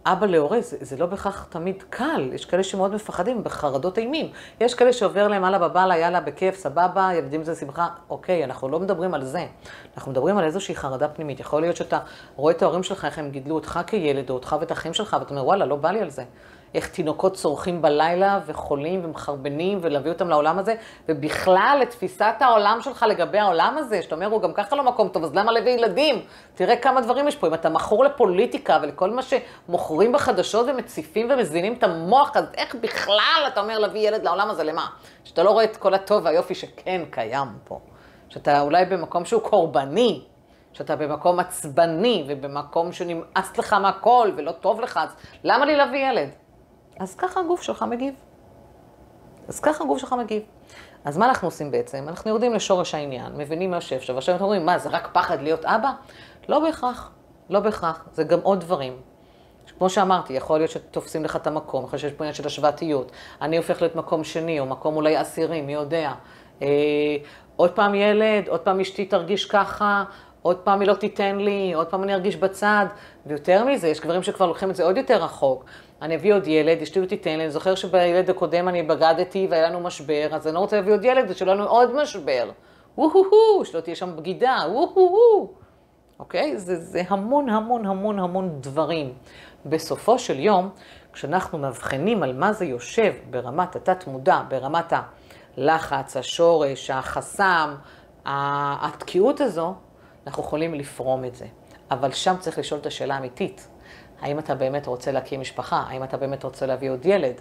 אבא 0.09 0.27
להורה, 0.27 0.61
זה, 0.61 0.77
זה 0.81 0.97
לא 0.97 1.07
בהכרח 1.07 1.47
תמיד 1.49 1.85
קל, 1.91 2.31
יש 2.33 2.45
כאלה 2.45 2.63
שמאוד 2.63 2.95
מפחדים, 2.95 3.45
בחרדות 3.45 3.99
אימים. 3.99 4.31
יש 4.61 4.75
כאלה 4.75 4.93
שעובר 4.93 5.29
להם 5.29 5.45
הלאה 5.45 5.59
בבאללה, 5.59 5.99
יאללה, 5.99 6.21
בכיף, 6.21 6.57
סבבה, 6.57 7.11
ילדים 7.15 7.43
זה 7.43 7.55
שמחה. 7.55 7.89
אוקיי, 8.11 8.45
אנחנו 8.45 8.69
לא 8.69 8.81
מדברים 8.81 9.15
על 9.15 9.25
זה. 9.25 9.47
אנחנו 9.97 10.13
מדברים 10.13 10.39
על 10.39 10.45
איזושהי 10.45 10.75
חרדה 10.75 11.09
פנימית. 11.09 11.41
יכול 11.41 11.61
להיות 11.61 11.77
שאתה 11.77 11.99
רואה 12.37 12.53
את 12.53 12.63
ההורים 12.63 12.83
שלך, 12.83 13.05
איך 13.05 13.19
הם 13.19 13.31
גידלו 13.31 13.55
אותך 13.55 13.81
כילד, 13.87 14.31
או 14.31 14.35
אותך 14.35 14.57
ואת 14.61 14.71
האחים 14.71 14.95
שלך, 14.95 15.17
ואתה 15.21 15.31
אומר, 15.31 15.45
וואלה, 15.45 15.67
לא 15.67 15.77
בא 15.77 15.91
לי 15.91 16.01
על 16.01 16.11
זה. 16.11 16.25
איך 16.77 16.89
תינוקות 16.89 17.35
צורכים 17.35 17.83
בלילה 17.83 18.41
וחולים 18.47 19.05
ומחרבנים 19.05 19.79
ולהביא 19.83 20.11
אותם 20.13 20.29
לעולם 20.29 20.59
הזה, 20.59 20.75
ובכלל 21.09 21.79
לתפיסת 21.83 22.35
העולם 22.41 22.79
שלך 22.83 23.05
לגבי 23.09 23.39
העולם 23.39 23.75
הזה, 23.79 24.03
שאתה 24.03 24.15
אומר, 24.15 24.27
הוא 24.27 24.43
גם 24.43 24.53
ככה 24.53 24.77
לא 24.77 24.83
מקום 24.83 25.09
טוב, 25.09 25.25
אז 25.25 25.35
למה 25.35 25.53
להביא 25.53 25.73
ילדים? 25.73 26.23
תראה 26.55 26.77
כמה 26.77 27.01
דברים 27.01 27.29
יש 27.29 27.37
פה. 27.37 27.47
אם 27.47 27.55
אתה 27.55 27.69
מכור 27.69 28.05
לפוליטיקה 28.05 28.79
ולכל 28.83 29.11
מה 29.11 29.23
שמוכרים 29.23 30.13
בחדשות 30.13 30.67
ומציפים 30.69 31.31
ומזינים 31.31 31.73
את 31.73 31.83
המוח, 31.83 32.31
אז 32.35 32.45
איך 32.57 32.75
בכלל 32.75 33.45
אתה 33.49 33.61
אומר 33.61 33.79
להביא 33.79 34.09
ילד 34.09 34.25
לעולם 34.25 34.51
הזה, 34.51 34.65
למה? 34.65 34.87
שאתה 35.25 35.43
לא 35.43 35.51
רואה 35.51 35.65
את 35.65 35.77
כל 35.77 35.95
הטוב 35.95 36.25
והיופי 36.25 36.55
שכן 36.55 37.03
קיים 37.11 37.49
פה. 37.65 37.79
שאתה 38.29 38.61
אולי 38.61 38.85
במקום 38.85 39.25
שהוא 39.25 39.43
קורבני, 39.43 40.25
שאתה 40.73 40.97
במקום 40.97 41.41
עצבני 41.41 42.25
ובמקום 42.29 42.93
שנמאס 42.93 43.59
לך 43.59 43.73
מהכל 43.73 44.31
ולא 44.37 44.53
טוב 44.53 44.81
לך, 44.81 45.01
אז 45.03 45.17
למה 45.45 45.67
לי 45.67 45.77
להביא 45.77 46.11
ילד? 46.11 46.46
אז 46.99 47.15
ככה 47.15 47.41
הגוף 47.41 47.63
שלך 47.63 47.83
מגיב. 47.83 48.15
אז 49.49 49.61
ככה 49.61 49.85
הגוף 49.85 49.99
שלך 49.99 50.13
מגיב. 50.13 50.43
אז 51.05 51.19
מה 51.19 51.27
אנחנו 51.29 51.49
עושים 51.49 51.71
בעצם? 51.71 52.05
אנחנו 52.09 52.31
יורדים 52.31 52.55
לשורש 52.55 52.95
העניין, 52.95 53.33
מבינים 53.37 53.71
מה 53.71 53.81
שם, 53.81 53.97
ועכשיו 54.15 54.33
אנחנו 54.33 54.47
אומרים, 54.47 54.67
מה, 54.67 54.79
זה 54.79 54.89
רק 54.89 55.09
פחד 55.13 55.43
להיות 55.43 55.65
אבא? 55.65 55.93
לא 56.49 56.61
בהכרח, 56.61 57.11
לא 57.51 57.61
בהכרח, 57.61 58.07
זה 58.13 58.25
גם 58.25 58.39
עוד 58.43 58.61
דברים. 58.61 58.97
כמו 59.79 59.91
שאמרתי, 59.91 60.33
יכול 60.33 60.59
להיות 60.59 60.71
שתופסים 60.71 61.25
לך 61.25 61.37
את 61.37 61.47
המקום, 61.47 61.85
יכול 61.85 61.97
להיות 61.97 62.01
שיש 62.01 62.13
פה 62.13 62.25
עניין 62.25 62.35
של 62.35 62.47
השוואתיות. 62.47 63.13
אני 63.43 63.57
הופך 63.57 63.83
להיות 63.83 63.97
מקום 63.97 64.25
שני, 64.25 64.61
או 64.61 64.67
מקום 64.67 64.97
אולי 64.97 65.17
עשירי, 65.17 65.61
מי 65.61 65.73
יודע. 65.73 66.13
אה, 66.63 66.69
עוד 67.57 67.71
פעם 67.71 67.95
ילד, 67.95 68.49
עוד 68.49 68.61
פעם 68.61 68.81
אשתי 68.81 69.05
תרגיש 69.05 69.45
ככה, 69.45 70.05
עוד 70.43 70.57
פעם 70.57 70.81
היא 70.81 70.89
לא 70.89 70.95
תיתן 70.95 71.37
לי, 71.37 71.73
עוד 71.75 71.87
פעם 71.87 72.03
אני 72.03 72.15
ארגיש 72.15 72.37
בצד. 72.37 72.87
ויותר 73.27 73.65
מזה, 73.65 73.89
יש 73.89 74.01
גברים 74.01 74.23
שכבר 74.23 74.47
לוקחים 74.47 74.71
את 74.71 74.77
זה 74.77 74.85
עוד 74.85 74.97
יותר 74.97 75.25
רחוק. 75.25 75.65
אני 76.03 76.17
אביא 76.17 76.35
עוד 76.35 76.47
ילד, 76.47 76.83
אשתי 76.83 77.01
לא 77.01 77.07
תיתן 77.07 77.31
לי, 77.31 77.45
אני 77.45 77.51
זוכר 77.51 77.75
שבילד 77.75 78.31
הקודם 78.31 78.69
אני 78.69 78.83
בגדתי 78.83 79.47
והיה 79.51 79.69
לנו 79.69 79.81
משבר, 79.81 80.29
אז 80.33 80.47
אני 80.47 80.55
לא 80.55 80.61
רוצה 80.61 80.77
להביא 80.77 80.93
עוד 80.93 81.05
ילד, 81.05 81.25
ושלא 81.29 81.55
לנו 81.55 81.65
עוד 81.65 81.95
משבר. 81.95 82.51
וואו 82.99 83.65
שלא 83.65 83.81
תהיה 83.81 83.97
שם 83.97 84.17
בגידה, 84.17 84.59
וואו 84.71 85.49
אוקיי? 86.19 86.59
זה, 86.59 86.77
זה 86.77 87.03
המון 87.09 87.49
המון 87.49 87.87
המון 87.87 88.19
המון 88.19 88.59
דברים. 88.61 89.13
בסופו 89.67 90.19
של 90.19 90.39
יום, 90.39 90.71
כשאנחנו 91.13 91.59
מבחינים 91.59 92.23
על 92.23 92.33
מה 92.33 92.53
זה 92.53 92.65
יושב 92.65 93.15
ברמת 93.31 93.77
התת-מודע, 93.77 94.43
ברמת 94.49 94.93
הלחץ, 95.57 96.17
השורש, 96.17 96.91
החסם, 96.91 97.75
התקיעות 98.25 99.41
הזו, 99.41 99.75
אנחנו 100.27 100.43
יכולים 100.43 100.75
לפרום 100.75 101.25
את 101.25 101.35
זה. 101.35 101.47
אבל 101.91 102.13
שם 102.13 102.35
צריך 102.41 102.59
לשאול 102.59 102.81
את 102.81 102.87
השאלה 102.87 103.15
האמיתית. 103.15 103.69
האם 104.21 104.39
אתה 104.39 104.55
באמת 104.55 104.87
רוצה 104.87 105.13
להקים 105.13 105.41
משפחה? 105.41 105.85
האם 105.89 106.05
אתה 106.05 106.17
באמת 106.17 106.45
רוצה 106.45 106.67
להביא 106.67 106.91
עוד 106.91 107.07
ילד? 107.07 107.41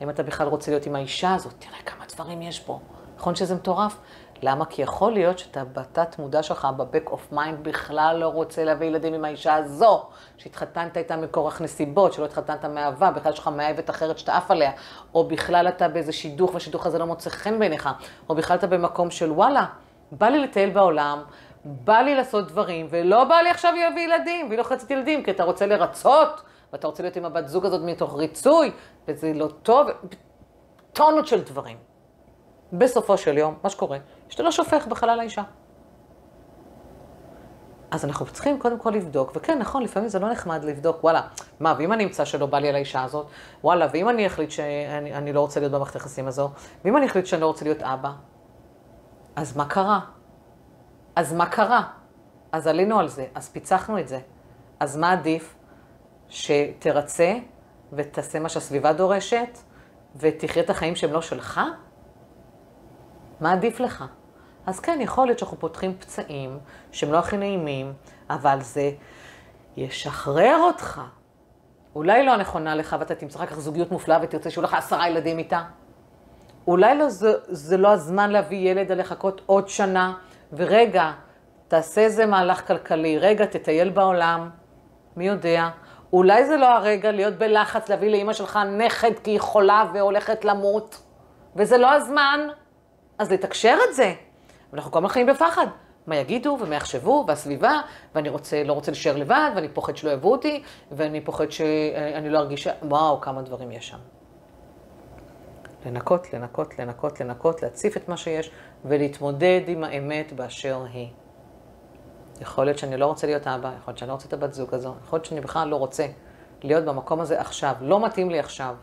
האם 0.00 0.10
אתה 0.10 0.22
בכלל 0.22 0.48
רוצה 0.48 0.70
להיות 0.70 0.86
עם 0.86 0.94
האישה 0.94 1.34
הזאת? 1.34 1.54
תראה 1.58 1.82
כמה 1.86 2.04
דברים 2.14 2.42
יש 2.42 2.60
פה. 2.60 2.78
נכון 3.16 3.34
שזה 3.34 3.54
מטורף? 3.54 3.98
למה? 4.42 4.64
כי 4.64 4.82
יכול 4.82 5.12
להיות 5.12 5.38
שאתה 5.38 5.64
בתת 5.64 6.18
מודע 6.18 6.42
שלך, 6.42 6.68
ב 6.76 6.83
back 6.83 7.10
of 7.10 7.32
mind, 7.32 7.64
בכלל 7.64 8.16
לא 8.20 8.28
רוצה 8.28 8.64
להביא 8.64 8.86
ילדים 8.86 9.14
עם 9.14 9.24
האישה 9.24 9.54
הזו, 9.54 10.02
שהתחתנת 10.36 10.96
איתה 10.96 11.16
מכורח 11.16 11.60
נסיבות, 11.60 12.12
שלא 12.12 12.24
התחתנת 12.24 12.64
מאהבה, 12.64 13.10
בכלל 13.10 13.32
יש 13.32 13.38
לך 13.38 13.48
מאהבת 13.48 13.90
אחרת 13.90 14.18
שאתה 14.18 14.36
עף 14.36 14.50
עליה, 14.50 14.72
או 15.14 15.28
בכלל 15.28 15.68
אתה 15.68 15.88
באיזה 15.88 16.12
שידוך 16.12 16.54
והשידוך 16.54 16.86
הזה 16.86 16.98
לא 16.98 17.06
מוצא 17.06 17.30
חן 17.30 17.58
בעיניך, 17.58 17.88
או 18.28 18.34
בכלל 18.34 18.56
אתה 18.56 18.66
במקום 18.66 19.10
של 19.10 19.32
וואלה, 19.32 19.64
בא 20.12 20.26
לי 20.26 20.38
לטייל 20.38 20.70
בעולם, 20.70 21.22
בא 21.64 21.98
לי 21.98 22.14
לעשות 22.14 22.48
דברים, 22.48 22.86
ולא 22.90 23.24
בא 23.24 23.34
לי 23.34 23.50
עכשיו 23.50 23.74
להביא 23.74 24.02
ילדים, 24.02 24.46
והיא 24.48 24.58
לוחצת 24.58 24.90
ילדים, 24.90 25.22
כי 25.22 25.30
אתה 25.30 25.44
רוצה 25.44 25.66
לרצות, 25.66 26.42
ואתה 26.72 26.86
רוצה 26.86 27.02
להיות 27.02 27.16
עם 27.16 27.24
הבת 27.24 27.48
זוג 27.48 27.66
הזאת 27.66 27.82
מתוך 27.84 28.16
ריצוי, 28.16 28.72
וזה 29.08 29.32
לא 29.34 29.48
טוב, 29.62 29.88
טונות 30.92 31.26
של 31.26 31.42
דברים. 31.42 31.76
בסופו 32.72 33.18
של 33.18 33.38
יום, 33.38 33.54
מה 33.62 33.70
שקורה, 33.70 33.98
שאתה 34.28 34.42
לא 34.42 34.50
שופך 34.50 34.86
בחלל 34.86 35.20
האישה. 35.20 35.42
אז 37.90 38.04
אנחנו 38.04 38.26
צריכים 38.26 38.58
קודם 38.58 38.78
כל 38.78 38.90
לבדוק, 38.90 39.32
וכן, 39.34 39.58
נכון, 39.58 39.82
לפעמים 39.82 40.08
זה 40.08 40.18
לא 40.18 40.30
נחמד 40.30 40.64
לבדוק, 40.64 41.04
וואלה, 41.04 41.20
מה, 41.60 41.74
ואם 41.78 41.92
אני 41.92 42.04
אמצא 42.04 42.24
שלא 42.24 42.46
בא 42.46 42.58
לי 42.58 42.68
על 42.68 42.74
האישה 42.74 43.02
הזאת, 43.02 43.26
וואלה, 43.64 43.86
ואם 43.92 44.08
אני 44.08 44.26
אחליט 44.26 44.50
שאני 44.50 45.32
לא 45.32 45.40
רוצה 45.40 45.60
להיות 45.60 45.72
במערכת 45.72 45.94
היחסים 45.94 46.26
הזו, 46.26 46.50
ואם 46.84 46.96
אני 46.96 47.06
אחליט 47.06 47.26
שאני 47.26 47.42
לא 47.42 47.46
רוצה 47.46 47.64
להיות 47.64 47.82
אבא, 47.82 48.10
אז 49.36 49.56
מה 49.56 49.64
קרה? 49.64 50.00
אז 51.16 51.32
מה 51.32 51.46
קרה? 51.46 51.82
אז 52.52 52.66
עלינו 52.66 52.98
על 52.98 53.08
זה, 53.08 53.26
אז 53.34 53.48
פיצחנו 53.48 53.98
את 53.98 54.08
זה. 54.08 54.18
אז 54.80 54.96
מה 54.96 55.12
עדיף? 55.12 55.54
שתרצה 56.28 57.34
ותעשה 57.92 58.40
מה 58.40 58.48
שהסביבה 58.48 58.92
דורשת, 58.92 59.58
ותחיה 60.16 60.62
את 60.62 60.70
החיים 60.70 60.96
שהם 60.96 61.12
לא 61.12 61.22
שלך? 61.22 61.60
מה 63.40 63.52
עדיף 63.52 63.80
לך? 63.80 64.04
אז 64.66 64.80
כן, 64.80 64.98
יכול 65.00 65.26
להיות 65.26 65.38
שאנחנו 65.38 65.58
פותחים 65.58 65.94
פצעים 65.98 66.58
שהם 66.92 67.12
לא 67.12 67.18
הכי 67.18 67.36
נעימים, 67.36 67.92
אבל 68.30 68.60
זה 68.60 68.90
ישחרר 69.76 70.56
אותך. 70.60 71.00
אולי 71.94 72.26
לא 72.26 72.32
הנכונה 72.32 72.74
לך 72.74 72.96
ואתה 73.00 73.14
תמצא 73.14 73.38
אחר 73.38 73.46
כך 73.46 73.58
זוגיות 73.60 73.92
מופלאה 73.92 74.18
ותרצה 74.22 74.50
שיהיו 74.50 74.64
לך 74.64 74.74
עשרה 74.74 75.08
ילדים 75.08 75.38
איתה. 75.38 75.62
אולי 76.66 76.98
לא, 76.98 77.08
זה, 77.08 77.32
זה 77.48 77.76
לא 77.76 77.92
הזמן 77.92 78.30
להביא 78.30 78.70
ילד 78.70 78.86
ולחכות 78.88 79.40
עוד 79.46 79.68
שנה, 79.68 80.14
ורגע, 80.52 81.12
תעשה 81.68 82.00
איזה 82.00 82.26
מהלך 82.26 82.66
כלכלי, 82.66 83.18
רגע, 83.18 83.46
תטייל 83.46 83.90
בעולם, 83.90 84.50
מי 85.16 85.26
יודע. 85.26 85.68
אולי 86.12 86.46
זה 86.46 86.56
לא 86.56 86.76
הרגע 86.76 87.12
להיות 87.12 87.34
בלחץ 87.34 87.88
להביא 87.88 88.10
לאימא 88.10 88.32
שלך 88.32 88.58
נכד 88.78 89.18
כי 89.24 89.30
היא 89.30 89.40
חולה 89.40 89.84
והולכת 89.94 90.44
למות, 90.44 91.02
וזה 91.56 91.78
לא 91.78 91.92
הזמן. 91.92 92.40
אז 93.18 93.32
לתקשר 93.32 93.76
את 93.88 93.94
זה. 93.94 94.12
אנחנו 94.74 94.92
כל 94.92 94.98
הזמן 94.98 95.08
חיים 95.08 95.26
בפחד. 95.26 95.66
מה 96.06 96.16
יגידו 96.16 96.58
ומה 96.60 96.74
יחשבו, 96.74 97.24
והסביבה, 97.28 97.80
ואני 98.14 98.28
רוצה, 98.28 98.62
לא 98.64 98.72
רוצה 98.72 98.90
להישאר 98.90 99.16
לבד, 99.16 99.50
ואני 99.54 99.68
פוחד 99.68 99.96
שלא 99.96 100.10
יאהבו 100.10 100.32
אותי, 100.32 100.62
ואני 100.92 101.20
פוחד 101.20 101.50
שאני 101.50 102.30
לא 102.30 102.38
ארגיש... 102.38 102.68
וואו, 102.82 103.20
כמה 103.20 103.42
דברים 103.42 103.70
יש 103.70 103.88
שם. 103.88 103.98
לנקות, 105.86 106.32
לנקות, 106.32 106.78
לנקות, 106.78 107.20
לנקות, 107.20 107.62
להציף 107.62 107.96
את 107.96 108.08
מה 108.08 108.16
שיש, 108.16 108.50
ולהתמודד 108.84 109.60
עם 109.66 109.84
האמת 109.84 110.32
באשר 110.32 110.84
היא. 110.92 111.08
יכול 112.40 112.64
להיות 112.64 112.78
שאני 112.78 112.96
לא 112.96 113.06
רוצה 113.06 113.26
להיות 113.26 113.46
אבא, 113.46 113.72
יכול 113.78 113.92
להיות 113.92 113.98
שאני 113.98 114.08
לא 114.08 114.14
רוצה 114.14 114.28
את 114.28 114.32
הבת 114.32 114.54
זוג 114.54 114.74
הזו, 114.74 114.94
יכול 115.04 115.16
להיות 115.16 115.24
שאני 115.24 115.40
בכלל 115.40 115.68
לא 115.68 115.76
רוצה 115.76 116.06
להיות 116.62 116.84
במקום 116.84 117.20
הזה 117.20 117.40
עכשיו, 117.40 117.74
לא 117.80 118.04
מתאים 118.04 118.30
לי 118.30 118.38
עכשיו. 118.38 118.74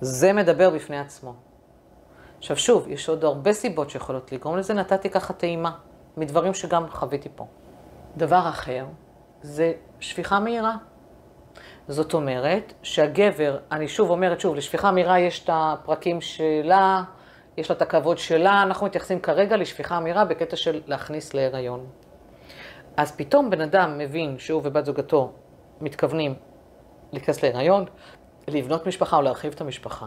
זה 0.00 0.32
מדבר 0.32 0.70
בפני 0.70 0.98
עצמו. 0.98 1.34
עכשיו 2.38 2.56
שוב, 2.56 2.88
יש 2.88 3.08
עוד 3.08 3.24
הרבה 3.24 3.52
סיבות 3.52 3.90
שיכולות 3.90 4.32
לגרום 4.32 4.56
לזה, 4.56 4.74
נתתי 4.74 5.10
ככה 5.10 5.32
טעימה 5.32 5.70
מדברים 6.16 6.54
שגם 6.54 6.88
חוויתי 6.88 7.28
פה. 7.34 7.46
דבר 8.16 8.48
אחר 8.48 8.86
זה 9.42 9.72
שפיכה 10.00 10.40
מהירה. 10.40 10.76
זאת 11.88 12.14
אומרת 12.14 12.72
שהגבר, 12.82 13.58
אני 13.72 13.88
שוב 13.88 14.10
אומרת 14.10 14.40
שוב, 14.40 14.54
לשפיכה 14.54 14.92
מהירה 14.92 15.18
יש 15.20 15.44
את 15.44 15.50
הפרקים 15.52 16.20
שלה, 16.20 17.02
יש 17.56 17.70
לה 17.70 17.76
את 17.76 17.82
הכבוד 17.82 18.18
שלה, 18.18 18.62
אנחנו 18.62 18.86
מתייחסים 18.86 19.20
כרגע 19.20 19.56
לשפיכה 19.56 20.00
מהירה 20.00 20.24
בקטע 20.24 20.56
של 20.56 20.80
להכניס 20.86 21.34
להיריון. 21.34 21.86
אז 22.96 23.16
פתאום 23.16 23.50
בן 23.50 23.60
אדם 23.60 23.98
מבין 23.98 24.38
שהוא 24.38 24.60
ובת 24.64 24.84
זוגתו 24.84 25.32
מתכוונים 25.80 26.34
להיכנס 27.12 27.42
להיריון, 27.42 27.84
לבנות 28.48 28.86
משפחה 28.86 29.16
או 29.16 29.22
להרחיב 29.22 29.52
את 29.52 29.60
המשפחה, 29.60 30.06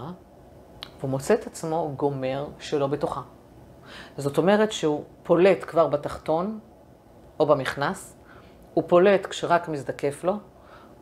והוא 1.00 1.12
מוצא 1.12 1.34
את 1.34 1.48
עצמו 1.48 1.92
גומר 1.96 2.48
שלא 2.60 2.88
בתוכה. 2.88 3.22
זאת 4.18 4.38
אומרת 4.38 4.72
שהוא 4.72 5.04
פולט 5.24 5.64
כבר 5.68 5.88
בתחתון 5.88 6.60
או 7.40 7.46
במכנס, 7.46 8.18
הוא 8.74 8.84
פולט 8.88 9.26
כשרק 9.26 9.70
מזדקף 9.70 10.24
לו, 10.24 10.34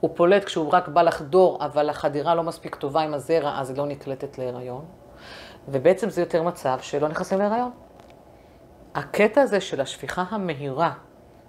הוא 0.06 0.16
פולט 0.16 0.44
כשהוא 0.44 0.70
רק 0.74 0.88
בא 0.88 1.02
לחדור, 1.02 1.66
אבל 1.66 1.90
החדירה 1.90 2.36
לא 2.36 2.44
מספיק 2.44 2.76
טובה 2.76 3.02
עם 3.02 3.14
הזרע, 3.14 3.60
אז 3.60 3.70
היא 3.70 3.78
לא 3.78 3.86
נקלטת 3.86 4.38
להיריון. 4.38 4.86
ובעצם 5.68 6.10
זה 6.10 6.22
יותר 6.22 6.44
מצב 6.44 6.78
שלא 6.82 7.08
נכנסים 7.08 7.40
להיריון. 7.40 7.72
הקטע 8.96 9.42
הזה 9.42 9.62
של 9.62 9.82
השפיכה 9.82 10.24
המהירה, 10.30 10.94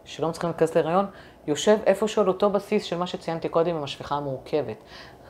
שלא 0.05 0.29
מצליחים 0.29 0.51
להיכנס 0.51 0.75
להיריון, 0.75 1.07
יושב 1.47 1.79
איפשהו 1.87 2.23
על 2.23 2.29
אותו 2.29 2.51
בסיס 2.51 2.85
של 2.85 2.99
מה 2.99 3.07
שציינתי 3.07 3.49
קודם 3.49 3.77
עם 3.77 3.85
השפיכה 3.85 4.15
המורכבת. 4.15 4.77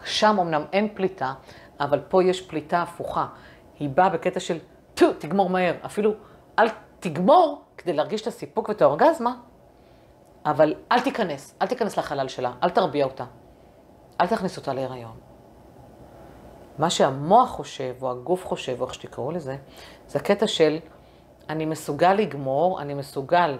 שם 0.05 0.37
אמנם 0.41 0.65
אין 0.73 0.89
פליטה, 0.95 1.33
אבל 1.81 2.01
פה 2.09 2.25
יש 2.25 2.41
פליטה 2.41 2.83
הפוכה. 2.83 3.27
היא 3.79 3.89
באה 3.89 4.09
בקטע 4.09 4.41
של, 4.41 4.59
תגמור 4.95 5.51
מהר. 5.51 5.75
אפילו 5.85 6.13
אל 6.59 6.69
תגמור 7.01 7.63
כדי 7.79 7.93
להרגיש 7.93 8.23
את 8.23 8.27
הסיפוק 8.27 8.69
ואת 8.69 8.83
האורגזמה, 8.83 9.35
אבל 10.47 10.75
אל 10.93 11.01
תיכנס, 11.01 11.55
אל 11.63 11.67
תיכנס 11.67 11.99
לחלל 11.99 12.29
שלה, 12.29 12.53
אל 12.63 12.71
תרביע 12.71 13.05
אותה. 13.05 13.25
אל 14.21 14.27
תכניס 14.27 14.57
אותה 14.57 14.73
להיריון. 14.73 15.17
מה 16.79 16.91
שהמוח 16.91 17.51
חושב, 17.51 17.95
או 18.03 18.11
הגוף 18.11 18.47
חושב, 18.47 18.77
או 18.81 18.85
איך 18.85 18.95
שתקראו 18.95 19.31
לזה, 19.31 19.57
זה 20.09 20.19
הקטע 20.19 20.47
של 20.47 20.79
אני 21.49 21.67
מסוגל 21.67 22.13
לגמור, 22.13 22.81
אני 22.81 22.95
מסוגל 22.95 23.59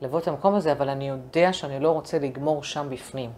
לבוא 0.00 0.18
את 0.18 0.28
המקום 0.28 0.54
הזה, 0.54 0.72
אבל 0.72 0.88
אני 0.88 1.08
יודע 1.08 1.52
שאני 1.52 1.80
לא 1.80 1.90
רוצה 1.90 2.18
לגמור 2.18 2.62
שם 2.62 2.86
בפנים. 2.90 3.30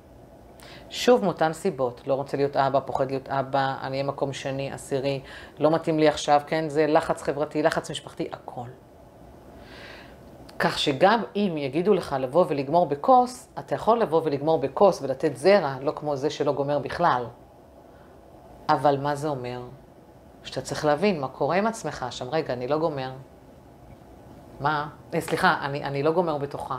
שוב 0.90 1.24
מאותן 1.24 1.52
סיבות, 1.52 2.06
לא 2.06 2.14
רוצה 2.14 2.36
להיות 2.36 2.56
אבא, 2.56 2.80
פוחד 2.80 3.10
להיות 3.10 3.28
אבא, 3.28 3.74
אני 3.82 3.92
אהיה 3.96 4.02
מקום 4.02 4.32
שני, 4.32 4.72
עשירי, 4.72 5.20
לא 5.58 5.70
מתאים 5.70 5.98
לי 5.98 6.08
עכשיו, 6.08 6.40
כן, 6.46 6.68
זה 6.68 6.86
לחץ 6.86 7.22
חברתי, 7.22 7.62
לחץ 7.62 7.90
משפחתי, 7.90 8.28
הכל. 8.32 8.66
כך 10.60 10.78
שגם 10.78 11.22
אם 11.36 11.54
יגידו 11.56 11.94
לך 11.94 12.16
לבוא 12.20 12.44
ולגמור 12.48 12.86
בכוס, 12.86 13.48
אתה 13.58 13.74
יכול 13.74 13.98
לבוא 13.98 14.20
ולגמור 14.24 14.58
בכוס 14.58 15.02
ולתת 15.02 15.36
זרע, 15.36 15.76
לא 15.80 15.92
כמו 15.96 16.16
זה 16.16 16.30
שלא 16.30 16.52
גומר 16.52 16.78
בכלל. 16.78 17.26
אבל 18.68 19.00
מה 19.00 19.14
זה 19.14 19.28
אומר? 19.28 19.62
שאתה 20.44 20.60
צריך 20.60 20.84
להבין 20.84 21.20
מה 21.20 21.28
קורה 21.28 21.56
עם 21.56 21.66
עצמך 21.66 22.06
שם, 22.10 22.28
רגע, 22.30 22.52
אני 22.52 22.68
לא 22.68 22.78
גומר. 22.78 23.12
מה? 24.60 24.88
אה, 25.14 25.20
סליחה, 25.20 25.58
אני, 25.62 25.84
אני 25.84 26.02
לא 26.02 26.12
גומר 26.12 26.38
בתוכה. 26.38 26.78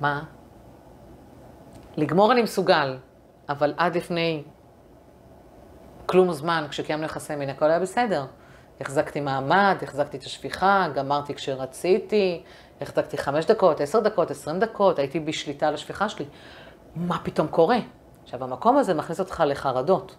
מה? 0.00 0.22
לגמור 1.96 2.32
אני 2.32 2.42
מסוגל, 2.42 2.98
אבל 3.48 3.74
עד 3.76 3.96
לפני 3.96 4.42
כלום 6.06 6.32
זמן, 6.32 6.66
כשקיימנו 6.70 7.04
יחסי 7.04 7.36
מין, 7.36 7.50
הכל 7.50 7.70
היה 7.70 7.80
בסדר. 7.80 8.26
החזקתי 8.80 9.20
מעמד, 9.20 9.76
החזקתי 9.82 10.16
את 10.16 10.22
השפיכה, 10.22 10.88
גמרתי 10.94 11.34
כשרציתי, 11.34 12.42
החזקתי 12.80 13.18
חמש 13.18 13.46
דקות, 13.46 13.80
עשר 13.80 14.00
דקות, 14.00 14.30
עשרים 14.30 14.58
דקות, 14.58 14.98
הייתי 14.98 15.20
בשליטה 15.20 15.68
על 15.68 15.74
השפיכה 15.74 16.08
שלי. 16.08 16.24
מה 16.96 17.18
פתאום 17.22 17.46
קורה? 17.46 17.78
עכשיו, 18.24 18.44
המקום 18.44 18.76
הזה 18.76 18.94
מכניס 18.94 19.20
אותך 19.20 19.42
לחרדות. 19.46 20.16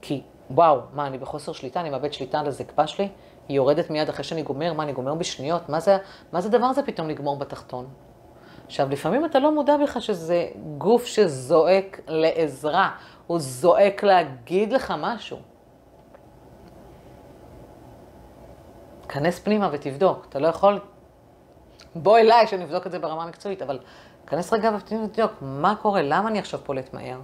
כי, 0.00 0.22
וואו, 0.50 0.80
מה, 0.92 1.06
אני 1.06 1.18
בחוסר 1.18 1.52
שליטה, 1.52 1.80
אני 1.80 1.90
מאבד 1.90 2.12
שליטה 2.12 2.40
על 2.40 2.46
הזקפה 2.46 2.86
שלי? 2.86 3.08
היא 3.48 3.56
יורדת 3.56 3.90
מיד 3.90 4.08
אחרי 4.08 4.24
שאני 4.24 4.42
גומר, 4.42 4.72
מה, 4.72 4.82
אני 4.82 4.92
גומר 4.92 5.14
בשניות? 5.14 5.68
מה 5.68 5.80
זה, 5.80 5.96
מה 6.32 6.40
זה 6.40 6.48
הדבר 6.48 6.66
הזה 6.66 6.82
פתאום 6.82 7.08
לגמור 7.08 7.36
בתחתון? 7.36 7.86
עכשיו, 8.66 8.88
לפעמים 8.90 9.24
אתה 9.24 9.38
לא 9.38 9.54
מודע 9.54 9.76
בכלל 9.76 10.02
שזה 10.02 10.48
גוף 10.78 11.06
שזועק 11.06 12.00
לעזרה, 12.06 12.90
הוא 13.26 13.38
זועק 13.38 14.02
להגיד 14.02 14.72
לך 14.72 14.94
משהו. 14.98 15.53
כנס 19.14 19.38
פנימה 19.38 19.68
ותבדוק, 19.72 20.26
אתה 20.28 20.38
לא 20.38 20.48
יכול... 20.48 20.80
בוא 21.94 22.18
אליי 22.18 22.46
שנבדוק 22.46 22.86
את 22.86 22.92
זה 22.92 22.98
ברמה 22.98 23.22
המקצועית, 23.22 23.62
אבל 23.62 23.78
כנס 24.26 24.52
רגע 24.52 24.70
ותבדוק, 24.76 25.32
מה 25.40 25.74
קורה, 25.82 26.02
למה 26.02 26.28
אני 26.28 26.38
עכשיו 26.38 26.60
פולט 26.64 26.94
מהר? 26.94 27.20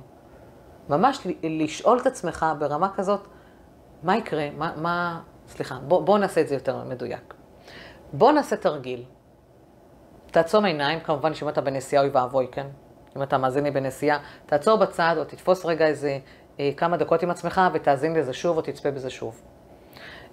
ממש 0.88 1.26
לשאול 1.42 1.99
את 1.99 2.06
עצמך 2.06 2.47
ברמה 2.59 2.88
כזאת, 2.94 3.20
מה 4.02 4.16
יקרה, 4.16 4.49
מה, 4.59 4.73
מה... 4.76 5.20
סליחה, 5.49 5.75
בוא, 5.88 6.02
בוא 6.02 6.18
נעשה 6.18 6.40
את 6.40 6.49
זה 6.49 6.54
יותר 6.54 6.85
מדויק. 6.85 7.35
בוא 8.12 8.32
נעשה 8.32 8.56
תרגיל. 8.56 9.04
תעצום 10.30 10.64
עיניים, 10.64 11.00
כמובן 11.00 11.35
שאם 11.35 11.49
אתה 11.49 11.61
בנסיעה, 11.61 12.02
אוי 12.02 12.11
ואבוי, 12.11 12.47
כן? 12.52 12.66
אם 13.16 13.23
אתה 13.23 13.38
מאזין 13.38 13.64
לי 13.64 13.70
בנסיעה, 13.70 14.18
תעצור 14.47 14.78
בצד 14.78 15.14
או 15.18 15.25
תתפוס 15.25 15.66
רגע 15.66 15.87
איזה 15.87 16.18
אה, 16.61 16.70
כמה 16.76 16.97
דקות 16.97 17.23
עם 17.23 17.30
עצמך 17.30 17.61
ותאזין 17.75 18.14
לזה 18.14 18.32
שוב 18.32 18.56
או 18.56 18.62
תצפה 18.62 18.90
בזה 18.90 19.11
שוב. 19.11 19.42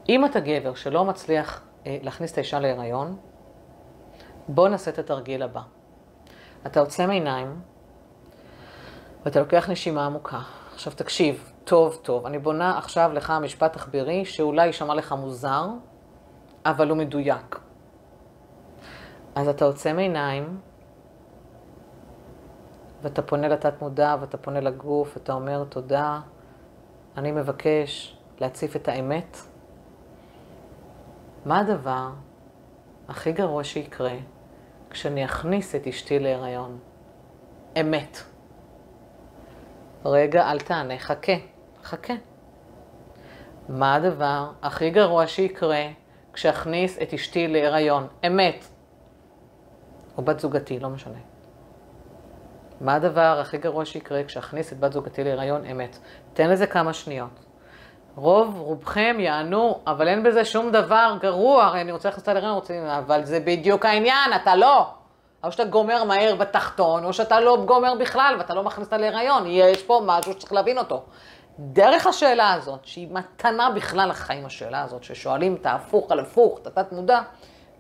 אם 0.10 0.26
אתה 0.26 0.40
גבר 0.40 0.74
שלא 0.76 1.06
מצליח 1.06 1.62
אה, 1.86 1.98
להכניס 2.02 2.32
את 2.32 2.38
האישה 2.38 2.60
להיריון, 2.60 3.18
בוא 4.48 4.68
נעשה 4.68 4.92
את 4.92 5.00
התרגיל 5.00 5.44
הבא. 5.44 5.62
אתה 6.66 6.80
עוצם 6.80 7.10
עיניים 7.10 7.62
ואתה 9.26 9.40
לוקח 9.40 9.70
נשימה 9.70 10.06
עמוקה. 10.06 10.40
עכשיו 10.74 10.94
תקשיב, 10.94 11.52
טוב 11.64 12.00
טוב, 12.02 12.26
אני 12.26 12.40
בונה 12.40 12.78
עכשיו 12.78 13.12
לך 13.14 13.34
משפט 13.42 13.74
תחבירי 13.74 14.26
שאולי 14.26 14.66
יישמע 14.66 14.96
לך 14.96 15.12
מוזר, 15.12 15.66
אבל 16.66 16.90
הוא 16.90 16.98
מדויק. 16.98 17.60
אז 19.36 19.48
אתה 19.48 19.66
עוצם 19.66 19.98
עיניים, 19.98 20.60
ואתה 23.02 23.22
פונה 23.22 23.48
לתת 23.48 23.82
מודע, 23.82 24.16
ואתה 24.22 24.38
פונה 24.38 24.60
לגוף, 24.60 25.18
ואתה 25.18 25.34
אומר 25.34 25.64
תודה, 25.64 26.20
אני 27.18 27.32
מבקש 27.32 28.18
להציף 28.40 28.76
את 28.76 28.88
האמת. 28.88 29.38
מה 31.48 31.60
הדבר 31.60 32.10
הכי 33.08 33.32
גרוע 33.32 33.64
שיקרה 33.64 34.14
כשאני 34.90 35.26
אכניס 35.26 35.76
את 35.76 35.88
אשתי 35.88 36.20
להיריון? 36.20 36.80
אמת. 37.82 38.18
רגע, 40.06 40.52
אל 40.52 40.60
תענה, 40.60 41.00
חכה, 41.00 41.34
חכה. 41.84 42.14
מה 43.70 43.96
הדבר 43.96 44.52
הכי 44.62 44.90
גרוע 44.90 45.28
שיקרה 45.28 45.88
כשאכניס 46.34 47.02
את 47.02 47.14
אשתי 47.14 47.48
להיריון? 47.48 48.08
אמת. 48.28 48.66
או 50.18 50.24
בת 50.24 50.40
זוגתי, 50.40 50.80
לא 50.80 50.90
משנה. 50.90 51.20
מה 52.82 52.96
הדבר 52.96 53.40
הכי 53.42 53.58
גרוע 53.58 53.86
שיקרה 53.86 54.24
כשאכניס 54.24 54.74
את 54.74 54.80
בת 54.80 54.94
זוגתי 54.94 55.24
להיריון? 55.24 55.66
אמת. 55.66 55.98
תן 56.34 56.50
לזה 56.50 56.68
כמה 56.68 56.94
שניות. 56.94 57.47
רוב, 58.18 58.60
רובכם 58.60 59.16
יענו, 59.20 59.80
אבל 59.88 60.08
אין 60.08 60.24
בזה 60.24 60.46
שום 60.46 60.72
דבר 60.72 61.18
גרוע, 61.22 61.64
הרי 61.64 61.82
אני 61.82 61.92
רוצה 61.92 62.10
להכניס 62.10 62.28
אותה 62.28 62.50
רוצה... 62.50 62.98
אבל 63.00 63.26
זה 63.26 63.40
בדיוק 63.40 63.86
העניין, 63.86 64.34
אתה 64.36 64.56
לא. 64.56 64.88
או 65.44 65.52
שאתה 65.52 65.64
גומר 65.66 66.04
מהר 66.04 66.36
בתחתון, 66.36 67.06
או 67.06 67.14
שאתה 67.14 67.40
לא 67.40 67.58
גומר 67.66 67.94
בכלל 68.00 68.36
ואתה 68.38 68.54
לא 68.54 68.64
מכניס 68.64 68.86
אותה 68.86 68.98
להיריון. 68.98 69.44
יש 69.48 69.84
פה 69.84 70.02
משהו 70.06 70.34
שצריך 70.34 70.54
להבין 70.54 70.78
אותו. 70.78 71.04
דרך 71.60 72.08
השאלה 72.08 72.54
הזאת, 72.54 72.86
שהיא 72.86 73.08
מתנה 73.12 73.70
בכלל 73.76 74.10
לחיים, 74.10 74.46
השאלה 74.46 74.82
הזאת, 74.82 75.04
ששואלים 75.04 75.56
את 75.56 75.66
ההפוך 75.66 76.12
על 76.12 76.20
הפוך, 76.20 76.60
את 76.62 76.68
התת 76.68 76.92
מודע, 76.92 77.22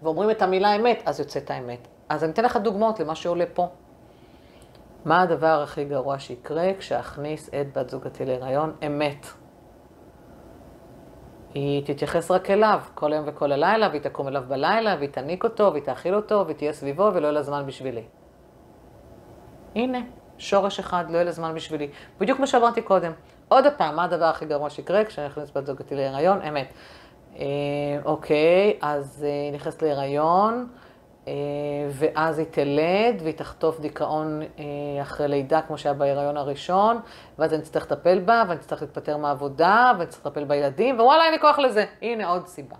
ואומרים 0.03 0.31
את 0.31 0.41
המילה 0.41 0.75
אמת, 0.75 1.03
אז 1.05 1.19
יוצאת 1.19 1.51
האמת. 1.51 1.87
אז 2.09 2.23
אני 2.23 2.31
אתן 2.31 2.43
לך 2.43 2.57
דוגמאות 2.57 2.99
למה 2.99 3.15
שעולה 3.15 3.45
פה. 3.53 3.67
מה 5.05 5.21
הדבר 5.21 5.61
הכי 5.63 5.85
גרוע 5.85 6.19
שיקרה 6.19 6.73
כשאכניס 6.79 7.49
את 7.49 7.77
בת 7.77 7.89
זוגתי 7.89 8.25
להיריון? 8.25 8.75
אמת. 8.85 9.27
היא 11.57 11.83
תתייחס 11.85 12.31
רק 12.31 12.49
אליו 12.49 12.79
כל 12.95 13.13
היום 13.13 13.25
וכל 13.27 13.51
הלילה, 13.51 13.89
והיא 13.89 14.01
תקום 14.01 14.27
אליו 14.27 14.43
בלילה, 14.47 14.95
והיא 14.97 15.09
תניק 15.09 15.43
אותו, 15.43 15.71
והיא 15.71 15.83
תאכיל 15.83 16.15
אותו, 16.15 16.43
והיא 16.45 16.57
תהיה 16.57 16.73
סביבו, 16.73 17.09
ולא 17.13 17.25
יהיה 17.25 17.31
לה 17.31 17.41
זמן 17.41 17.65
בשבילי. 17.65 18.03
הנה, 19.75 19.99
שורש 20.37 20.79
אחד, 20.79 21.05
לא 21.09 21.13
יהיה 21.13 21.23
לה 21.23 21.31
זמן 21.31 21.55
בשבילי. 21.55 21.87
בדיוק 22.19 22.39
מה 22.39 22.47
שאמרתי 22.47 22.81
קודם. 22.81 23.11
עוד 23.47 23.65
פעם, 23.77 23.95
מה 23.95 24.03
הדבר 24.03 24.25
הכי 24.25 24.45
גרוע 24.45 24.69
שיקרה 24.69 25.05
כשאני 25.05 25.27
אכניס 25.27 25.51
בת 25.55 25.65
זוגתי 25.65 25.95
להיריון? 25.95 26.41
אמת. 26.41 26.67
אה, 27.39 27.45
אוקיי, 28.05 28.77
אז 28.81 29.25
אה, 29.27 29.55
נכנסת 29.55 29.81
להיריון. 29.83 30.67
אה, 31.27 31.31
ואז 31.89 32.39
היא 32.39 32.47
תלד, 32.51 33.21
והיא 33.23 33.33
תחטוף 33.33 33.79
דיכאון 33.79 34.41
אה, 34.41 34.65
אחרי 35.01 35.27
לידה, 35.27 35.61
כמו 35.61 35.77
שהיה 35.77 35.93
בהיריון 35.93 36.37
הראשון, 36.37 36.99
ואז 37.39 37.53
אני 37.53 37.61
אצטרך 37.61 37.91
לטפל 37.91 38.19
בה, 38.19 38.43
ואני 38.47 38.59
אצטרך 38.59 38.81
להתפטר 38.81 39.17
מהעבודה, 39.17 39.91
ואני 39.93 40.03
אצטרך 40.03 40.25
לטפל 40.25 40.43
בילדים, 40.43 40.99
ווואלה, 40.99 41.23
אין 41.23 41.33
לי 41.33 41.39
כוח 41.39 41.59
לזה. 41.59 41.85
הנה 42.01 42.27
עוד 42.29 42.47
סיבה. 42.47 42.75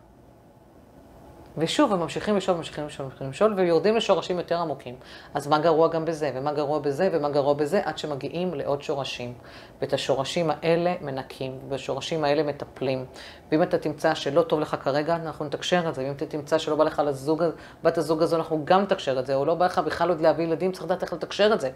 ושוב, 1.58 1.94
הם 1.94 2.00
ממשיכים 2.00 2.38
לשאול, 2.38 2.58
ממשיכים 2.58 2.86
לשאול, 2.86 3.06
ממשיכים 3.08 3.30
לשאול, 3.30 3.54
ויורדים 3.58 3.96
לשורשים 3.96 4.38
יותר 4.38 4.60
עמוקים. 4.60 4.96
אז 5.34 5.48
מה 5.48 5.60
גרוע 5.60 5.88
גם 5.88 6.06
בזה, 6.06 6.32
ומה 6.36 6.52
גרוע 6.52 6.80
בזה, 6.80 7.10
ומה 7.14 7.30
גרוע 7.30 7.54
בזה, 7.54 7.82
עד 7.84 7.98
שמגיעים 7.98 8.54
לעוד 8.54 8.82
שורשים. 8.82 9.34
ואת 9.82 9.94
השורשים 9.94 10.50
האלה 10.50 10.96
מנקים, 11.02 11.60
ובשורשים 11.68 12.24
האלה 12.24 12.44
מטפלים. 12.44 13.06
ואם 13.52 13.64
אתה 13.64 13.78
תמצא 13.78 14.14
שלא 14.14 14.42
טוב 14.42 14.60
לך 14.60 14.76
כרגע, 14.82 15.16
אנחנו 15.16 15.46
נתקשר 15.46 15.90
את 15.90 15.96
זה. 15.96 16.04
ואם 16.04 16.12
אתה 16.12 16.26
תמצא 16.26 16.58
שלא 16.58 16.76
בא 16.76 16.84
לך 16.84 17.02
לזוג, 17.06 17.44
בת 17.84 17.98
הזוג 17.98 18.24
הזו, 18.24 18.36
אנחנו 18.36 18.62
גם 18.66 18.82
נתקשר 18.82 19.20
את 19.20 19.26
זה. 19.26 19.36
או 19.36 19.46
לא 19.46 19.56
בא 19.56 19.66
לך 19.66 19.80
בכלל 19.80 20.10
עוד 20.10 20.22
להביא 20.22 20.46
ילדים, 20.46 20.72
צריך 20.72 20.86
לדעת 20.86 21.04
איך 21.04 21.14
לתקשר 21.14 21.54
את 21.54 21.62
זה. 21.62 21.70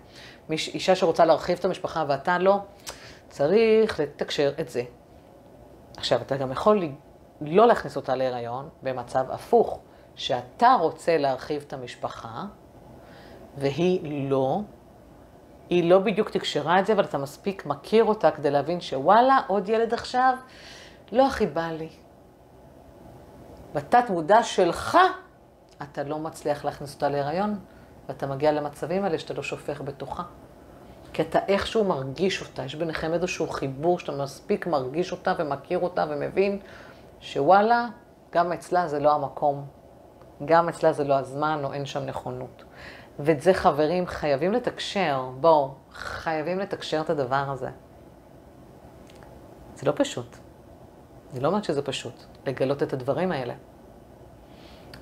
אישה 0.49 0.95
שרוצה 0.95 1.25
להרחיב 1.25 1.57
את 1.59 1.65
המשפחה 1.65 2.05
ואתה 2.07 2.37
לא, 2.37 2.57
צריך 3.29 3.99
לתקשר 3.99 4.51
את 4.59 4.69
זה. 4.69 4.83
עכשיו, 5.97 6.21
אתה 6.21 6.37
גם 6.37 6.51
יכול 6.51 6.77
לא 7.41 7.67
להכניס 7.67 7.95
אותה 7.95 8.15
להיריון 8.15 8.69
במצב 8.83 9.31
הפוך, 9.31 9.79
שאתה 10.15 10.75
רוצה 10.79 11.17
להרחיב 11.17 11.63
את 11.67 11.73
המשפחה, 11.73 12.45
והיא 13.57 14.29
לא, 14.29 14.59
היא 15.69 15.89
לא 15.89 15.99
בדיוק 15.99 16.29
תקשרה 16.29 16.79
את 16.79 16.85
זה, 16.85 16.93
אבל 16.93 17.03
אתה 17.03 17.17
מספיק 17.17 17.65
מכיר 17.65 18.03
אותה 18.03 18.31
כדי 18.31 18.51
להבין 18.51 18.81
שוואלה, 18.81 19.39
עוד 19.47 19.69
ילד 19.69 19.93
עכשיו, 19.93 20.33
לא 21.11 21.27
הכי 21.27 21.45
בא 21.45 21.67
לי. 21.67 21.89
בתת 23.73 24.09
מודע 24.09 24.43
שלך, 24.43 24.97
אתה 25.81 26.03
לא 26.03 26.19
מצליח 26.19 26.65
להכניס 26.65 26.93
אותה 26.93 27.09
להיריון, 27.09 27.59
ואתה 28.07 28.27
מגיע 28.27 28.51
למצבים 28.51 29.03
האלה 29.03 29.19
שאתה 29.19 29.33
לא 29.33 29.43
שופך 29.43 29.81
בתוכה. 29.81 30.23
כי 31.13 31.21
אתה 31.21 31.39
איכשהו 31.47 31.83
מרגיש 31.83 32.41
אותה, 32.41 32.65
יש 32.65 32.75
ביניכם 32.75 33.13
איזשהו 33.13 33.47
חיבור 33.47 33.99
שאתה 33.99 34.11
מספיק 34.11 34.67
מרגיש 34.67 35.11
אותה 35.11 35.33
ומכיר 35.37 35.79
אותה 35.79 36.05
ומבין 36.09 36.59
שוואלה, 37.21 37.87
גם 38.31 38.51
אצלה 38.51 38.87
זה 38.87 38.99
לא 38.99 39.15
המקום, 39.15 39.65
גם 40.45 40.69
אצלה 40.69 40.93
זה 40.93 41.03
לא 41.03 41.13
הזמן 41.13 41.61
או 41.63 41.73
אין 41.73 41.85
שם 41.85 42.05
נכונות. 42.05 42.63
ואת 43.19 43.41
זה 43.41 43.53
חברים 43.53 44.07
חייבים 44.07 44.53
לתקשר, 44.53 45.29
בואו, 45.39 45.73
חייבים 45.91 46.59
לתקשר 46.59 47.01
את 47.01 47.09
הדבר 47.09 47.45
הזה. 47.47 47.69
זה 49.75 49.85
לא 49.85 49.93
פשוט. 49.95 50.37
אני 51.33 51.39
לא 51.39 51.47
אומרת 51.47 51.63
שזה 51.63 51.81
פשוט, 51.81 52.23
לגלות 52.45 52.83
את 52.83 52.93
הדברים 52.93 53.31
האלה. 53.31 53.53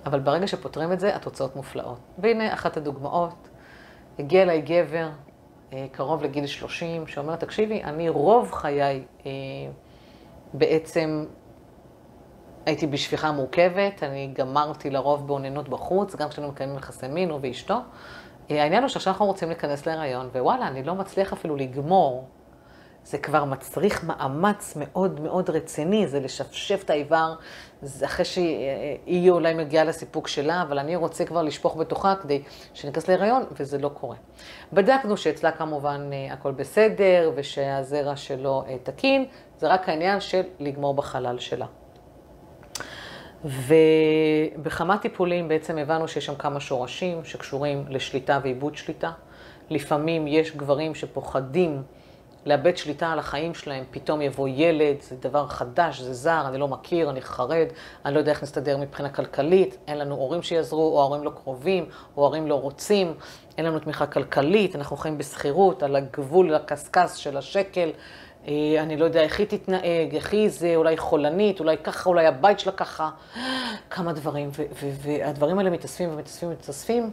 אבל 0.06 0.20
ברגע 0.20 0.48
שפותרים 0.48 0.92
את 0.94 1.00
זה, 1.00 1.16
התוצאות 1.16 1.56
מופלאות. 1.56 2.00
והנה 2.18 2.54
אחת 2.54 2.78
הדוגמאות, 2.78 3.50
הגיע 4.20 4.42
אליי 4.42 4.62
גבר, 4.62 5.10
אה, 5.74 5.86
קרוב 5.92 6.24
לגיל 6.24 6.46
30, 6.46 7.08
שאומר, 7.08 7.36
תקשיבי, 7.36 7.84
אני 7.84 8.10
רוב 8.10 8.52
חיי 8.52 9.04
אה, 9.26 9.32
בעצם 10.54 11.26
הייתי 12.70 12.88
בשפיכה 12.88 13.32
מורכבת, 13.32 14.04
אני 14.04 14.30
גמרתי 14.34 14.90
לרוב 14.90 15.28
באוננות 15.28 15.70
בחוץ, 15.70 16.16
גם 16.16 16.30
כשאנו 16.30 16.48
מקיימים 16.48 16.78
יחסי 16.78 17.08
מין, 17.08 17.30
הוא 17.30 17.40
ואשתו. 17.42 17.74
אה, 18.52 18.64
העניין 18.64 18.84
הוא 18.84 18.90
שעכשיו 18.90 19.14
אנחנו 19.14 19.26
רוצים 19.26 19.48
להיכנס 19.48 19.86
להיריון, 19.86 20.30
ווואלה, 20.34 20.68
אני 20.68 20.84
לא 20.84 20.96
מצליח 20.96 21.34
אפילו 21.34 21.56
לגמור. 21.56 22.28
זה 23.04 23.18
כבר 23.18 23.46
מצריך 23.46 24.04
מאמץ 24.04 24.74
מאוד 24.76 25.20
מאוד 25.20 25.50
רציני, 25.50 26.08
זה 26.08 26.20
לשפשף 26.20 26.82
את 26.86 26.90
האיבר, 26.90 27.34
זה 27.82 28.06
אחרי 28.06 28.26
שהיא 28.26 29.32
אולי 29.32 29.54
מגיעה 29.54 29.84
לסיפוק 29.84 30.28
שלה, 30.28 30.62
אבל 30.62 30.80
אני 30.80 30.96
רוצה 30.96 31.26
כבר 31.26 31.42
לשפוך 31.42 31.78
בתוכה 31.78 32.16
כדי 32.22 32.44
שניכנס 32.74 33.08
להיריון, 33.08 33.44
וזה 33.52 33.78
לא 33.78 33.90
קורה. 33.90 34.16
בדקנו 34.74 35.18
שאצלה 35.18 35.52
כמובן 35.52 36.10
אה, 36.14 36.34
הכל 36.34 36.52
בסדר, 36.52 37.32
ושהזרע 37.36 38.16
שלו 38.16 38.64
אה, 38.68 38.78
תקין, 38.84 39.26
זה 39.58 39.68
רק 39.68 39.90
העניין 39.90 40.20
של 40.20 40.42
לגמור 40.60 40.94
בחלל 40.94 41.40
שלה. 41.40 41.66
ובכמה 43.46 44.98
טיפולים 44.98 45.48
בעצם 45.48 45.78
הבנו 45.78 46.08
שיש 46.08 46.26
שם 46.26 46.36
כמה 46.36 46.60
שורשים 46.60 47.26
שקשורים 47.26 47.86
לשליטה 47.90 48.40
ועיבוד 48.44 48.76
שליטה. 48.76 49.12
לפעמים 49.70 50.28
יש 50.28 50.56
גברים 50.56 50.96
שפוחדים 50.96 51.84
לאבד 52.46 52.78
שליטה 52.78 53.12
על 53.12 53.20
החיים 53.20 53.54
שלהם, 53.54 53.84
פתאום 53.92 54.22
יבוא 54.22 54.48
ילד, 54.48 55.02
זה 55.02 55.16
דבר 55.16 55.48
חדש, 55.48 56.00
זה 56.00 56.14
זר, 56.14 56.44
אני 56.48 56.58
לא 56.58 56.68
מכיר, 56.68 57.10
אני 57.10 57.22
חרד, 57.22 57.68
אני 58.06 58.14
לא 58.14 58.20
יודע 58.20 58.32
איך 58.32 58.44
נסתדר 58.44 58.78
מבחינה 58.78 59.10
כלכלית, 59.10 59.78
אין 59.88 59.98
לנו 59.98 60.16
הורים 60.16 60.42
שיעזרו, 60.42 60.96
או 60.96 61.02
ההורים 61.02 61.24
לא 61.24 61.30
קרובים, 61.30 61.86
או 62.18 62.24
ההורים 62.24 62.48
לא 62.48 62.56
רוצים, 62.56 63.14
אין 63.58 63.66
לנו 63.66 63.80
תמיכה 63.80 64.06
כלכלית, 64.06 64.76
אנחנו 64.76 64.98
חיים 64.98 65.18
בשכירות, 65.18 65.84
על 65.84 65.96
הגבול 65.96 66.54
לקשקש 66.54 67.24
של 67.24 67.38
השקל, 67.38 67.90
אני 68.48 68.98
לא 68.98 69.06
יודע 69.06 69.22
איך 69.22 69.40
היא 69.40 69.48
תתנהג, 69.48 70.16
איך 70.16 70.34
היא 70.34 70.50
זה, 70.50 70.76
אולי 70.76 70.98
חולנית, 70.98 71.60
אולי 71.60 71.78
ככה, 71.78 72.10
אולי 72.10 72.28
הבית 72.28 72.60
שלה 72.60 72.72
ככה, 72.72 73.10
כמה 73.90 74.14
דברים, 74.14 74.50
והדברים 75.02 75.58
האלה 75.60 75.70
מתאספים 75.70 76.10
ומתאספים 76.14 76.50
ומתאספים, 76.50 77.12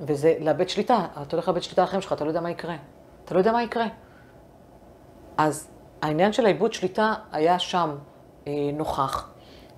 וזה 0.00 0.34
לאבד 0.40 0.68
שליטה, 0.68 1.06
אתה 1.22 1.36
הולך 1.36 1.48
לאבד 1.48 1.62
שליטה 1.62 1.82
על 1.82 1.88
החיים 1.88 2.02
שלך, 2.02 2.12
אתה 2.12 2.24
לא 2.24 2.30
יודע 2.30 2.40
מה 2.40 2.50
יקרה, 2.50 2.76
אתה 3.24 3.34
לא 3.34 3.38
יודע 3.38 3.52
מה 3.52 3.62
יקרה. 3.62 3.86
אז 5.36 5.68
העניין 6.02 6.32
של 6.32 6.46
העיבוד 6.46 6.72
שליטה 6.72 7.14
היה 7.32 7.58
שם 7.58 7.96
אה, 8.46 8.52
נוכח, 8.72 9.30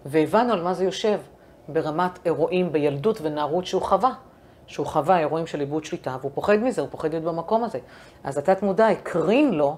והבנו 0.04 0.52
על 0.52 0.62
מה 0.62 0.74
זה 0.74 0.84
יושב 0.84 1.20
ברמת 1.68 2.18
אירועים 2.24 2.72
בילדות 2.72 3.18
ונערות 3.22 3.66
שהוא 3.66 3.82
חווה. 3.82 4.12
שהוא 4.68 4.86
חווה 4.86 5.18
אירועים 5.18 5.46
של 5.46 5.60
עיבוד 5.60 5.84
שליטה, 5.84 6.16
והוא 6.20 6.30
פוחד 6.34 6.56
מזה, 6.56 6.80
הוא 6.80 6.88
פוחד 6.90 7.10
להיות 7.10 7.24
במקום 7.24 7.64
הזה. 7.64 7.78
אז 8.24 8.38
התת 8.38 8.62
מודע 8.62 8.86
הקרין 8.86 9.54
לו, 9.54 9.76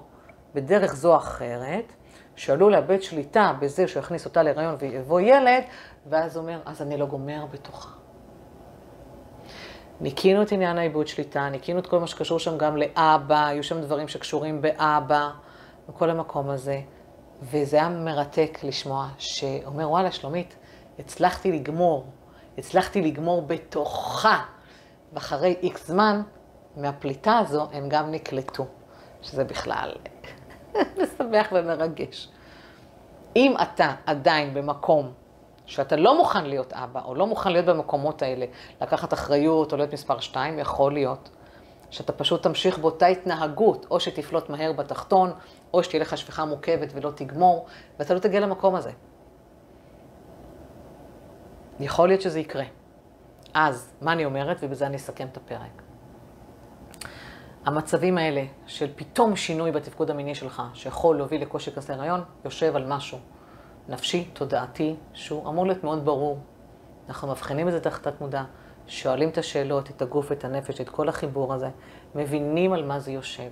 בדרך 0.55 0.95
זו 0.95 1.11
או 1.11 1.17
אחרת, 1.17 1.93
שעלול 2.35 2.71
לאבד 2.71 3.01
שליטה 3.01 3.53
בזה 3.59 3.87
שהוא 3.87 3.99
יכניס 3.99 4.25
אותה 4.25 4.43
להיריון 4.43 4.75
ויבוא 4.79 5.21
ילד, 5.21 5.63
ואז 6.09 6.37
אומר, 6.37 6.59
אז 6.65 6.81
אני 6.81 6.97
לא 6.97 7.05
גומר 7.05 7.45
בתוכה. 7.51 7.89
ניקינו 10.01 10.41
את 10.41 10.51
עניין 10.51 10.77
העיבוד 10.77 11.07
שליטה, 11.07 11.49
ניקינו 11.49 11.79
את 11.79 11.87
כל 11.87 11.99
מה 11.99 12.07
שקשור 12.07 12.39
שם 12.39 12.57
גם 12.57 12.77
לאבא, 12.77 13.45
היו 13.45 13.63
שם 13.63 13.81
דברים 13.81 14.07
שקשורים 14.07 14.61
באבא. 14.61 15.29
בכל 15.89 16.09
המקום 16.09 16.49
הזה, 16.49 16.81
וזה 17.41 17.77
היה 17.77 17.89
מרתק 17.89 18.57
לשמוע, 18.63 19.07
שאומר, 19.17 19.89
וואלה, 19.89 20.11
שלומית, 20.11 20.55
הצלחתי 20.99 21.51
לגמור, 21.51 22.05
הצלחתי 22.57 23.01
לגמור 23.01 23.41
בתוכה, 23.41 24.39
ואחרי 25.13 25.55
איקס 25.61 25.87
זמן, 25.87 26.21
מהפליטה 26.77 27.37
הזו, 27.37 27.67
הם 27.71 27.89
גם 27.89 28.11
נקלטו, 28.11 28.65
שזה 29.21 29.43
בכלל 29.43 29.91
משמח 31.03 31.47
ומרגש. 31.51 32.29
אם 33.35 33.55
אתה 33.61 33.93
עדיין 34.05 34.53
במקום 34.53 35.11
שאתה 35.65 35.95
לא 35.95 36.17
מוכן 36.17 36.45
להיות 36.45 36.73
אבא, 36.73 37.01
או 37.05 37.15
לא 37.15 37.27
מוכן 37.27 37.51
להיות 37.51 37.65
במקומות 37.65 38.21
האלה, 38.21 38.45
לקחת 38.81 39.13
אחריות 39.13 39.71
או 39.71 39.77
להיות 39.77 39.93
מספר 39.93 40.19
שתיים, 40.19 40.59
יכול 40.59 40.93
להיות 40.93 41.29
שאתה 41.89 42.13
פשוט 42.13 42.43
תמשיך 42.43 42.77
באותה 42.77 43.05
התנהגות, 43.05 43.85
או 43.91 43.99
שתפלוט 43.99 44.49
מהר 44.49 44.71
בתחתון, 44.73 45.31
או 45.73 45.83
שתהיה 45.83 46.01
לך 46.01 46.17
שפיכה 46.17 46.45
מורכבת 46.45 46.89
ולא 46.93 47.11
תגמור, 47.15 47.65
ואתה 47.99 48.13
לא 48.13 48.19
תגיע 48.19 48.39
למקום 48.39 48.75
הזה. 48.75 48.91
יכול 51.79 52.07
להיות 52.07 52.21
שזה 52.21 52.39
יקרה. 52.39 52.63
אז, 53.53 53.93
מה 54.01 54.11
אני 54.11 54.25
אומרת, 54.25 54.57
ובזה 54.61 54.85
אני 54.87 54.95
אסכם 54.97 55.27
את 55.31 55.37
הפרק. 55.37 55.90
המצבים 57.65 58.17
האלה 58.17 58.43
של 58.67 58.87
פתאום 58.95 59.35
שינוי 59.35 59.71
בתפקוד 59.71 60.11
המיני 60.11 60.35
שלך, 60.35 60.61
שיכול 60.73 61.17
להוביל 61.17 61.41
לקושי 61.41 61.71
כזה 61.71 61.93
הריון, 61.93 62.21
יושב 62.45 62.75
על 62.75 62.85
משהו 62.87 63.17
נפשי, 63.89 64.23
תודעתי, 64.33 64.95
שהוא 65.13 65.49
אמור 65.49 65.65
להיות 65.65 65.83
מאוד 65.83 66.05
ברור. 66.05 66.39
אנחנו 67.09 67.27
מבחינים 67.27 67.67
את 67.67 67.73
זה 67.73 67.79
תחת 67.79 68.07
התמודע, 68.07 68.43
שואלים 68.87 69.29
את 69.29 69.37
השאלות, 69.37 69.89
את 69.89 70.01
הגוף, 70.01 70.31
את 70.31 70.45
הנפש, 70.45 70.81
את 70.81 70.89
כל 70.89 71.09
החיבור 71.09 71.53
הזה, 71.53 71.69
מבינים 72.15 72.73
על 72.73 72.85
מה 72.85 72.99
זה 72.99 73.11
יושב. 73.11 73.49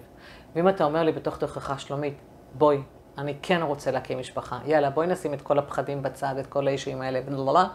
ואם 0.56 0.70
אתה 0.70 0.84
אומר 0.84 1.04
לי 1.04 1.12
בתוך 1.12 1.38
תוכחה, 1.38 1.78
שלומית, 1.78 2.18
בואי, 2.54 2.82
אני 3.18 3.36
כן 3.42 3.62
רוצה 3.62 3.92
להקים 3.92 4.20
משפחה, 4.20 4.60
יאללה, 4.66 4.90
בואי 4.90 5.08
נשים 5.08 5.34
את 5.34 5.42
כל 5.42 5.60
הפחדים 5.60 6.04
בצד, 6.04 6.36
את 6.40 6.48
כל 6.48 6.68
האישויים 6.68 7.02
האלה, 7.02 7.20
וללה, 7.26 7.68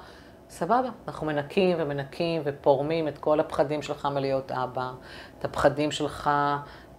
סבבה, 0.54 0.88
אנחנו 1.08 1.26
מנקים 1.26 1.76
ומנקים 1.80 2.42
ופורמים 2.44 3.08
את 3.08 3.18
כל 3.18 3.40
הפחדים 3.40 3.82
שלך 3.82 4.06
מלהיות 4.06 4.52
אבא, 4.52 4.92
את 5.38 5.44
הפחדים 5.44 5.90
שלך 5.90 6.30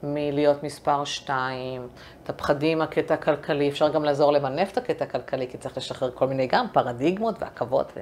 מלהיות 0.04 0.64
מספר 0.64 1.06
שתיים, 1.06 1.88
את 2.24 2.30
הפחדים 2.30 2.78
מהקטע 2.80 3.14
הכלכלי, 3.14 3.70
אפשר 3.70 3.90
גם 3.90 4.04
לעזור 4.04 4.32
למנף 4.32 4.72
את 4.72 4.78
הקטע 4.78 5.06
הכלכלי, 5.06 5.48
כי 5.48 5.58
צריך 5.58 5.78
לשחרר 5.78 6.12
כל 6.12 6.28
מיני 6.28 6.48
גם 6.48 6.66
פרדיגמות 6.74 7.36
ועכבות 7.42 7.94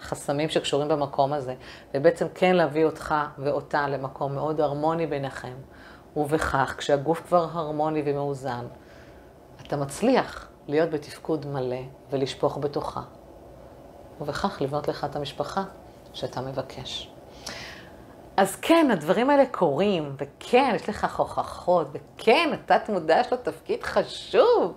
וחסמים 0.00 0.48
שקשורים 0.48 0.88
במקום 0.88 1.32
הזה, 1.32 1.54
ובעצם 1.94 2.26
כן 2.34 2.56
להביא 2.56 2.84
אותך 2.84 3.14
ואותה 3.38 3.88
למקום 3.88 4.34
מאוד 4.34 4.60
הרמוני 4.60 5.06
ביניכם. 5.06 5.54
ובכך, 6.16 6.74
כשהגוף 6.78 7.22
כבר 7.26 7.46
הרמוני 7.52 8.02
ומאוזן, 8.06 8.66
אתה 9.66 9.76
מצליח 9.76 10.48
להיות 10.66 10.90
בתפקוד 10.90 11.46
מלא 11.46 11.82
ולשפוך 12.10 12.58
בתוכה. 12.58 13.02
ובכך 14.20 14.62
לבנות 14.62 14.88
לך 14.88 15.04
את 15.04 15.16
המשפחה 15.16 15.62
שאתה 16.12 16.40
מבקש. 16.40 17.10
אז 18.36 18.56
כן, 18.56 18.88
הדברים 18.92 19.30
האלה 19.30 19.46
קורים, 19.46 20.16
וכן, 20.18 20.72
יש 20.74 20.88
לך 20.88 21.20
הוכחות, 21.20 21.86
וכן, 21.92 22.50
התת 22.54 22.88
מודע 22.88 23.20
יש 23.20 23.32
לו 23.32 23.38
תפקיד 23.38 23.82
חשוב, 23.82 24.72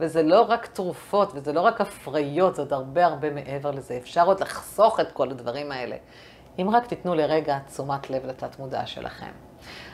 וזה 0.00 0.22
לא 0.22 0.40
רק 0.40 0.66
תרופות, 0.66 1.32
וזה 1.34 1.52
לא 1.52 1.60
רק 1.60 1.80
הפריות, 1.80 2.54
זה 2.54 2.62
עוד 2.62 2.72
הרבה 2.72 3.06
הרבה 3.06 3.30
מעבר 3.30 3.70
לזה. 3.70 3.96
אפשר 3.96 4.26
עוד 4.26 4.40
לחסוך 4.40 5.00
את 5.00 5.12
כל 5.12 5.30
הדברים 5.30 5.72
האלה, 5.72 5.96
אם 6.58 6.70
רק 6.70 6.86
תיתנו 6.86 7.14
לרגע 7.14 7.58
תשומת 7.66 8.10
לב 8.10 8.26
לתת 8.26 8.58
מודע 8.58 8.86
שלכם. 8.86 9.30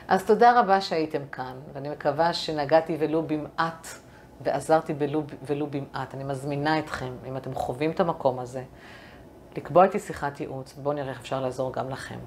אז 0.07 0.25
תודה 0.25 0.59
רבה 0.59 0.81
שהייתם 0.81 1.21
כאן, 1.31 1.53
ואני 1.73 1.89
מקווה 1.89 2.33
שנגעתי 2.33 2.97
ולו 2.99 3.23
במעט 3.23 3.87
ועזרתי 4.41 4.93
ולו, 4.97 5.23
ולו 5.43 5.67
במעט. 5.67 6.15
אני 6.15 6.23
מזמינה 6.23 6.79
אתכם, 6.79 7.13
אם 7.27 7.37
אתם 7.37 7.53
חווים 7.55 7.91
את 7.91 7.99
המקום 7.99 8.39
הזה, 8.39 8.63
לקבוע 9.57 9.83
איתי 9.83 9.99
שיחת 9.99 10.39
ייעוץ, 10.39 10.75
ובואו 10.77 10.95
נראה 10.95 11.09
איך 11.09 11.19
אפשר 11.19 11.41
לעזור 11.41 11.73
גם 11.73 11.89
לכם. 11.89 12.19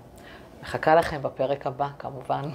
מחכה 0.62 0.94
לכם 0.94 1.22
בפרק 1.22 1.66
הבא, 1.66 1.88
כמובן. 1.98 2.50